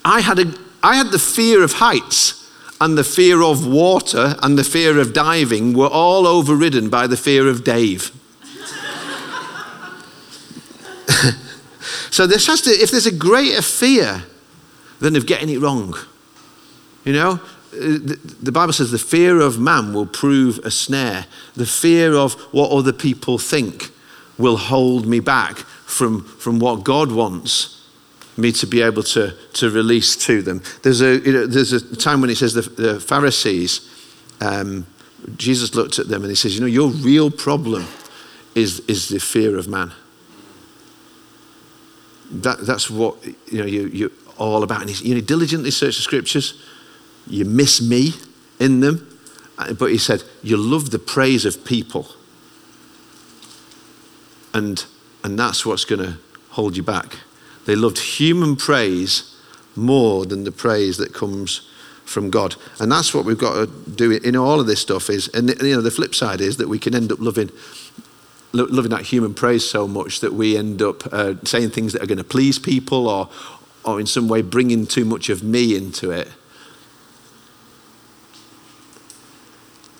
I, 0.03 0.21
had 0.21 0.39
a, 0.39 0.53
I 0.83 0.95
had 0.95 1.11
the 1.11 1.19
fear 1.19 1.63
of 1.63 1.73
heights 1.73 2.44
and 2.81 2.97
the 2.97 3.03
fear 3.03 3.41
of 3.41 3.65
water 3.65 4.35
and 4.41 4.57
the 4.57 4.63
fear 4.63 4.99
of 4.99 5.13
diving 5.13 5.73
were 5.73 5.87
all 5.87 6.27
overridden 6.27 6.89
by 6.89 7.07
the 7.07 7.17
fear 7.17 7.47
of 7.47 7.63
Dave. 7.63 8.11
so 12.11 12.27
this 12.27 12.47
has 12.47 12.61
to, 12.61 12.71
if 12.71 12.91
there's 12.91 13.05
a 13.05 13.15
greater 13.15 13.61
fear 13.61 14.23
than 14.99 15.15
of 15.15 15.25
getting 15.25 15.49
it 15.49 15.59
wrong, 15.59 15.95
you 17.05 17.13
know, 17.13 17.39
uh, 17.73 17.99
the 18.41 18.51
Bible 18.51 18.73
says 18.73 18.91
the 18.91 18.97
fear 18.97 19.39
of 19.39 19.59
man 19.59 19.93
will 19.93 20.05
prove 20.05 20.59
a 20.59 20.71
snare. 20.71 21.27
The 21.55 21.65
fear 21.65 22.13
of 22.13 22.33
what 22.53 22.71
other 22.71 22.93
people 22.93 23.37
think 23.37 23.91
will 24.37 24.57
hold 24.57 25.05
me 25.07 25.21
back 25.21 25.57
from, 25.57 26.23
from 26.23 26.59
what 26.59 26.83
God 26.83 27.11
wants 27.11 27.74
me 28.37 28.51
to 28.51 28.67
be 28.67 28.81
able 28.81 29.03
to, 29.03 29.33
to 29.53 29.69
release 29.69 30.15
to 30.15 30.41
them. 30.41 30.61
There's 30.83 31.01
a, 31.01 31.19
you 31.19 31.31
know, 31.31 31.47
there's 31.47 31.71
a 31.71 31.95
time 31.95 32.21
when 32.21 32.29
he 32.29 32.35
says 32.35 32.53
the, 32.53 32.61
the 32.61 32.99
Pharisees, 32.99 33.89
um, 34.41 34.85
Jesus 35.37 35.73
looked 35.73 35.99
at 35.99 36.07
them 36.07 36.21
and 36.21 36.29
he 36.29 36.35
says, 36.35 36.55
You 36.55 36.61
know, 36.61 36.67
your 36.67 36.89
real 36.89 37.31
problem 37.31 37.87
is, 38.53 38.79
is 38.81 39.09
the 39.09 39.19
fear 39.19 39.57
of 39.57 39.67
man. 39.67 39.91
That, 42.31 42.65
that's 42.65 42.89
what 42.89 43.23
you 43.51 43.59
know, 43.59 43.65
you, 43.65 43.87
you're 43.87 44.11
all 44.37 44.63
about. 44.63 44.81
And 44.81 44.89
he 44.89 45.09
you 45.09 45.15
know, 45.15 45.21
diligently 45.21 45.71
search 45.71 45.95
the 45.95 46.01
scriptures 46.01 46.61
you 47.27 47.45
miss 47.45 47.81
me 47.81 48.13
in 48.59 48.79
them. 48.79 49.11
But 49.77 49.91
he 49.91 49.97
said, 49.97 50.23
You 50.43 50.57
love 50.57 50.91
the 50.91 50.99
praise 50.99 51.45
of 51.45 51.65
people. 51.65 52.07
And, 54.53 54.85
and 55.23 55.37
that's 55.37 55.65
what's 55.65 55.85
going 55.85 56.01
to 56.01 56.17
hold 56.51 56.77
you 56.77 56.83
back. 56.83 57.17
They 57.65 57.75
loved 57.75 57.97
human 57.97 58.55
praise 58.55 59.35
more 59.75 60.25
than 60.25 60.43
the 60.43 60.51
praise 60.51 60.97
that 60.97 61.13
comes 61.13 61.67
from 62.05 62.29
God. 62.29 62.55
And 62.79 62.91
that's 62.91 63.13
what 63.13 63.25
we've 63.25 63.37
got 63.37 63.55
to 63.55 63.89
do 63.89 64.11
in 64.11 64.35
all 64.35 64.59
of 64.59 64.67
this 64.67 64.79
stuff 64.79 65.09
is, 65.09 65.27
and 65.29 65.49
you 65.61 65.75
know, 65.75 65.81
the 65.81 65.91
flip 65.91 66.15
side 66.15 66.39
is 66.41 66.57
that 66.57 66.69
we 66.69 66.79
can 66.79 66.95
end 66.95 67.11
up 67.11 67.19
loving 67.19 67.49
loving 68.53 68.91
that 68.91 69.01
human 69.01 69.33
praise 69.33 69.69
so 69.69 69.85
much 69.85 70.21
that 70.21 70.31
we 70.31 70.55
end 70.55 70.81
up 70.81 71.05
uh, 71.13 71.33
saying 71.43 71.69
things 71.69 71.91
that 71.91 72.01
are 72.01 72.05
going 72.05 72.17
to 72.17 72.23
please 72.23 72.57
people 72.57 73.09
or, 73.09 73.29
or 73.83 73.99
in 73.99 74.05
some 74.05 74.29
way 74.29 74.41
bringing 74.41 74.87
too 74.87 75.03
much 75.03 75.27
of 75.27 75.43
me 75.43 75.75
into 75.75 76.09
it 76.09 76.29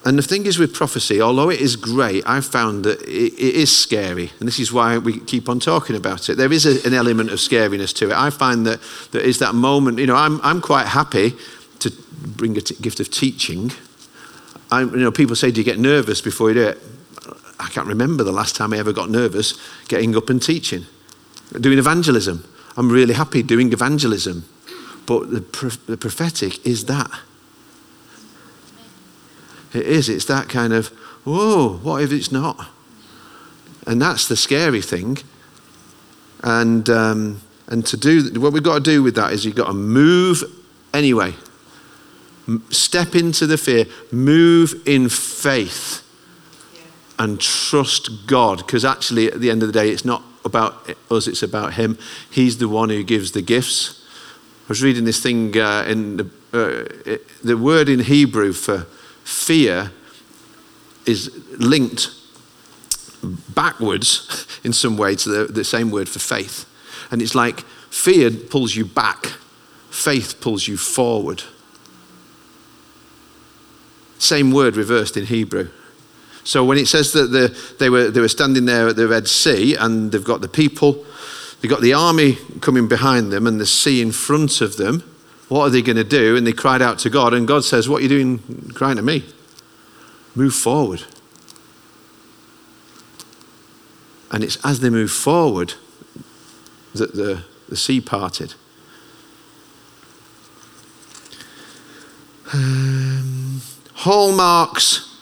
And 0.06 0.20
the 0.20 0.22
thing 0.22 0.46
is 0.46 0.60
with 0.60 0.72
prophecy, 0.72 1.20
although 1.20 1.50
it 1.50 1.60
is 1.60 1.76
great, 1.76 2.24
I've 2.28 2.46
found 2.46 2.86
that 2.86 3.02
it, 3.02 3.34
it 3.34 3.56
is 3.56 3.76
scary. 3.76 4.32
And 4.40 4.48
this 4.48 4.60
is 4.60 4.72
why 4.72 5.00
we 5.00 5.20
keep 5.20 5.50
on 5.50 5.60
talking 5.60 5.96
about 5.96 6.30
it. 6.30 6.36
There 6.36 6.54
is 6.54 6.68
a, 6.68 6.88
an 6.88 6.94
element 6.94 7.32
of 7.32 7.40
scariness 7.40 7.92
to 7.96 8.12
it. 8.12 8.16
I 8.16 8.30
find 8.30 8.68
that 8.68 8.80
there 9.12 9.24
is 9.24 9.40
that 9.40 9.56
moment, 9.56 9.98
you 9.98 10.06
know, 10.06 10.16
I'm, 10.16 10.40
I'm 10.44 10.62
quite 10.62 10.86
happy 10.86 11.34
to 11.80 11.92
bring 12.38 12.56
a 12.56 12.62
t- 12.62 12.76
gift 12.80 13.00
of 13.00 13.10
teaching. 13.10 13.72
I, 14.72 14.82
you 14.82 14.98
know, 14.98 15.12
people 15.12 15.36
say, 15.36 15.50
do 15.50 15.60
you 15.60 15.66
get 15.66 15.80
nervous 15.80 16.22
before 16.22 16.50
you 16.50 16.54
do 16.54 16.68
it? 16.68 16.78
I 17.60 17.70
can't 17.70 17.88
remember 17.88 18.24
the 18.24 18.32
last 18.32 18.56
time 18.56 18.74
I 18.74 18.78
ever 18.78 18.94
got 18.94 19.10
nervous 19.10 19.60
getting 19.88 20.16
up 20.16 20.30
and 20.30 20.40
teaching. 20.42 20.86
Doing 21.60 21.80
evangelism. 21.80 22.44
I'm 22.78 22.92
really 22.92 23.16
happy 23.16 23.42
doing 23.42 23.74
evangelism. 23.74 24.46
But 25.08 25.32
the, 25.32 25.80
the 25.88 25.98
prophetic 25.98 26.64
is 26.66 26.86
that. 26.86 27.10
It 29.76 29.86
is. 29.86 30.10
It's 30.10 30.26
that 30.26 30.50
kind 30.50 30.74
of, 30.74 30.88
whoa, 31.24 31.78
what 31.78 32.02
if 32.02 32.12
it's 32.12 32.32
not? 32.32 32.70
And 33.86 34.02
that's 34.02 34.28
the 34.28 34.36
scary 34.36 34.82
thing. 34.82 35.18
And, 36.44 36.90
um, 36.90 37.42
and 37.68 37.86
to 37.88 37.98
do, 37.98 38.40
what 38.40 38.54
we've 38.54 38.64
got 38.64 38.76
to 38.76 38.92
do 38.92 39.04
with 39.04 39.16
that 39.16 39.34
is 39.34 39.46
you've 39.46 39.56
got 39.56 39.68
to 39.68 39.74
move 39.74 40.44
anyway. 40.94 41.34
Step 42.70 43.16
into 43.16 43.48
the 43.48 43.58
fear, 43.58 43.86
move 44.12 44.82
in 44.86 45.10
faith, 45.10 46.04
and 47.18 47.40
trust 47.40 48.28
God. 48.28 48.58
Because 48.58 48.86
actually, 48.86 49.32
at 49.32 49.42
the 49.42 49.50
end 49.50 49.64
of 49.64 49.68
the 49.68 49.74
day, 49.74 49.90
it's 49.90 50.06
not 50.06 50.24
about 50.44 50.96
us, 51.10 51.28
it's 51.28 51.42
about 51.42 51.74
Him. 51.74 51.98
He's 52.30 52.60
the 52.60 52.70
one 52.70 52.90
who 52.90 53.04
gives 53.04 53.32
the 53.32 53.42
gifts. 53.42 54.04
I 54.66 54.70
was 54.70 54.84
reading 54.84 55.06
this 55.06 55.22
thing 55.22 55.58
uh, 55.58 55.86
in 55.88 56.18
the, 56.18 56.24
uh, 56.54 57.18
the 57.44 57.58
word 57.58 57.90
in 57.90 58.00
Hebrew 58.00 58.54
for 58.54 58.86
fear 59.26 59.92
is 61.06 61.30
linked 61.58 62.12
backwards 63.54 64.48
in 64.64 64.72
some 64.72 64.96
way 64.96 65.16
to 65.16 65.30
the, 65.30 65.52
the 65.52 65.64
same 65.64 65.92
word 65.92 66.08
for 66.08 66.20
faith. 66.20 66.66
And 67.12 67.22
it's 67.22 67.36
like 67.36 67.62
fear 67.90 68.32
pulls 68.32 68.76
you 68.76 68.86
back, 68.86 69.26
faith 69.90 70.40
pulls 70.40 70.68
you 70.68 70.78
forward. 70.78 71.44
Same 74.18 74.52
word 74.52 74.78
reversed 74.78 75.18
in 75.18 75.26
Hebrew. 75.26 75.70
So 76.44 76.64
when 76.64 76.78
it 76.78 76.88
says 76.88 77.12
that 77.14 77.32
the, 77.32 77.76
they, 77.80 77.90
were, 77.90 78.12
they 78.12 78.22
were 78.22 78.28
standing 78.28 78.66
there 78.66 78.88
at 78.88 78.96
the 78.96 79.08
Red 79.08 79.28
Sea 79.28 79.76
and 79.76 80.12
they've 80.12 80.24
got 80.24 80.42
the 80.42 80.48
people, 80.48 81.04
they've 81.60 81.72
got 81.72 81.82
the 81.82 81.94
army 81.94 82.38
coming 82.62 82.88
behind 82.88 83.32
them 83.32 83.48
and 83.48 83.60
the 83.60 83.66
sea 83.66 84.02
in 84.02 84.12
front 84.12 84.62
of 84.62 84.78
them, 84.78 85.04
what 85.48 85.62
are 85.62 85.70
they 85.70 85.82
going 85.82 85.98
to 85.98 86.04
do? 86.04 86.36
And 86.36 86.46
they 86.46 86.54
cried 86.54 86.82
out 86.82 87.00
to 87.00 87.10
God, 87.10 87.34
and 87.34 87.48
God 87.48 87.64
says, 87.64 87.88
What 87.88 88.00
are 88.00 88.04
you 88.04 88.10
doing 88.10 88.72
crying 88.74 88.98
to 88.98 89.02
me? 89.02 89.24
Move 90.34 90.54
forward. 90.54 91.04
And 94.32 94.44
it's 94.44 94.58
as 94.66 94.80
they 94.80 94.90
move 94.90 95.12
forward 95.12 95.76
that 96.94 97.14
the, 97.14 97.44
the 97.70 97.78
sea 97.78 98.02
parted. 98.02 98.56
Um, 102.54 103.62
hallmarks 103.94 105.20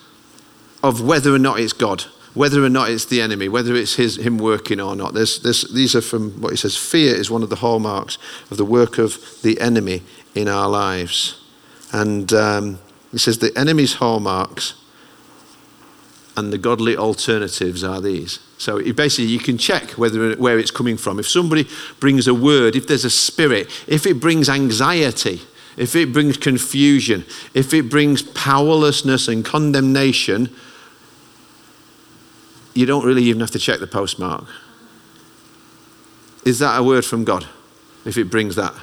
of 0.82 1.02
whether 1.02 1.34
or 1.34 1.40
not 1.40 1.60
it's 1.60 1.74
God 1.74 2.06
whether 2.34 2.64
or 2.64 2.70
not 2.70 2.90
it's 2.90 3.06
the 3.06 3.22
enemy, 3.22 3.48
whether 3.48 3.76
it's 3.76 3.96
his, 3.96 4.18
him 4.18 4.38
working 4.38 4.80
or 4.80 4.96
not. 4.96 5.14
There's, 5.14 5.40
there's, 5.40 5.72
these 5.74 5.96
are 5.96 6.02
from 6.02 6.42
what 6.42 6.52
he 6.52 6.58
says 6.58 6.76
fear 6.76 7.16
is 7.16 7.30
one 7.30 7.44
of 7.44 7.50
the 7.50 7.58
hallmarks 7.58 8.18
of 8.50 8.58
the 8.58 8.66
work 8.66 8.98
of 8.98 9.20
the 9.44 9.60
enemy 9.60 10.02
in 10.34 10.48
our 10.48 10.68
lives. 10.68 11.40
And 11.92 12.34
um, 12.34 12.80
he 13.12 13.20
says 13.20 13.38
the 13.38 13.56
enemy's 13.56 13.96
hallmarks 13.96 14.74
and 16.36 16.52
the 16.52 16.58
godly 16.58 16.98
alternatives 16.98 17.84
are 17.84 18.02
these. 18.02 18.40
So 18.58 18.82
basically, 18.94 19.26
you 19.26 19.40
can 19.40 19.58
check 19.58 19.92
whether 19.92 20.36
where 20.36 20.58
it's 20.58 20.72
coming 20.72 20.98
from. 20.98 21.20
If 21.20 21.28
somebody 21.28 21.68
brings 22.00 22.28
a 22.28 22.34
word, 22.34 22.76
if 22.76 22.88
there's 22.88 23.06
a 23.06 23.10
spirit, 23.10 23.68
if 23.88 24.08
it 24.08 24.20
brings 24.20 24.50
anxiety, 24.50 25.42
if 25.78 25.96
it 25.96 26.14
brings 26.14 26.38
confusion, 26.38 27.26
if 27.54 27.74
it 27.74 27.90
brings 27.90 28.22
powerlessness 28.22 29.28
and 29.28 29.44
condemnation, 29.44 30.50
you 32.74 32.86
don't 32.86 33.06
really 33.06 33.24
even 33.24 33.42
have 33.42 33.52
to 33.52 33.60
check 33.60 33.80
the 33.80 33.88
postmark. 33.88 34.46
Is 36.46 36.60
that 36.60 36.80
a 36.80 36.84
word 36.84 37.06
from 37.06 37.24
God? 37.24 37.48
If 38.06 38.18
it 38.18 38.30
brings 38.30 38.56
that? 38.56 38.74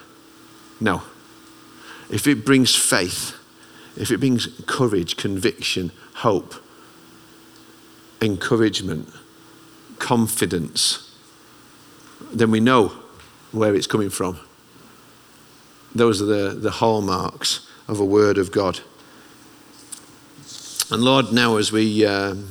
No. 0.81 1.03
If 2.09 2.27
it 2.27 2.45
brings 2.45 2.75
faith, 2.75 3.37
if 3.97 4.11
it 4.11 4.19
brings 4.19 4.49
courage, 4.67 5.17
conviction, 5.17 5.93
hope, 6.15 6.55
encouragement, 8.23 9.09
confidence, 9.99 11.15
then 12.33 12.51
we 12.51 12.61
know 12.61 12.93
where 13.53 13.75
it's 13.75 13.87
coming 13.87 14.11
from. 14.11 14.39
Those 15.95 16.23
are 16.23 16.27
the, 16.27 16.51
the 16.51 16.71
hallmarks 16.71 17.69
of 17.89 17.99
a 17.99 18.05
word 18.05 18.39
of 18.39 18.53
God. 18.53 18.81
And 20.91 21.03
Lord, 21.03 21.33
now 21.33 21.57
as 21.57 21.73
we. 21.73 22.07
Um, 22.07 22.49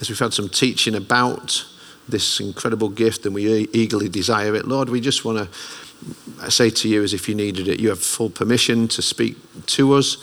as 0.00 0.08
we've 0.08 0.18
had 0.18 0.32
some 0.32 0.48
teaching 0.48 0.94
about 0.94 1.64
this 2.08 2.40
incredible 2.40 2.88
gift 2.88 3.26
and 3.26 3.34
we 3.34 3.68
eagerly 3.72 4.08
desire 4.08 4.54
it, 4.54 4.66
Lord, 4.66 4.88
we 4.88 5.00
just 5.00 5.24
want 5.24 5.38
to 5.38 6.50
say 6.50 6.70
to 6.70 6.88
you 6.88 7.02
as 7.02 7.12
if 7.12 7.28
you 7.28 7.34
needed 7.34 7.68
it, 7.68 7.80
you 7.80 7.90
have 7.90 8.02
full 8.02 8.30
permission 8.30 8.88
to 8.88 9.02
speak 9.02 9.36
to 9.66 9.94
us. 9.94 10.16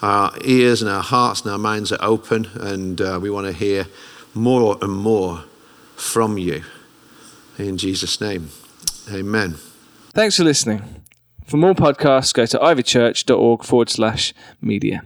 Our 0.00 0.32
ears 0.44 0.80
and 0.80 0.90
our 0.90 1.02
hearts 1.02 1.42
and 1.42 1.50
our 1.50 1.58
minds 1.58 1.92
are 1.92 1.98
open, 2.00 2.46
and 2.54 3.00
uh, 3.00 3.18
we 3.20 3.30
want 3.30 3.46
to 3.46 3.52
hear 3.52 3.86
more 4.32 4.78
and 4.80 4.92
more 4.92 5.44
from 5.96 6.38
you. 6.38 6.62
In 7.58 7.76
Jesus' 7.76 8.20
name, 8.20 8.50
amen. 9.10 9.56
Thanks 10.12 10.36
for 10.36 10.44
listening. 10.44 11.04
For 11.44 11.56
more 11.56 11.74
podcasts, 11.74 12.32
go 12.32 12.46
to 12.46 12.58
ivychurch.org 12.58 13.64
forward 13.64 13.90
slash 13.90 14.32
media. 14.60 15.02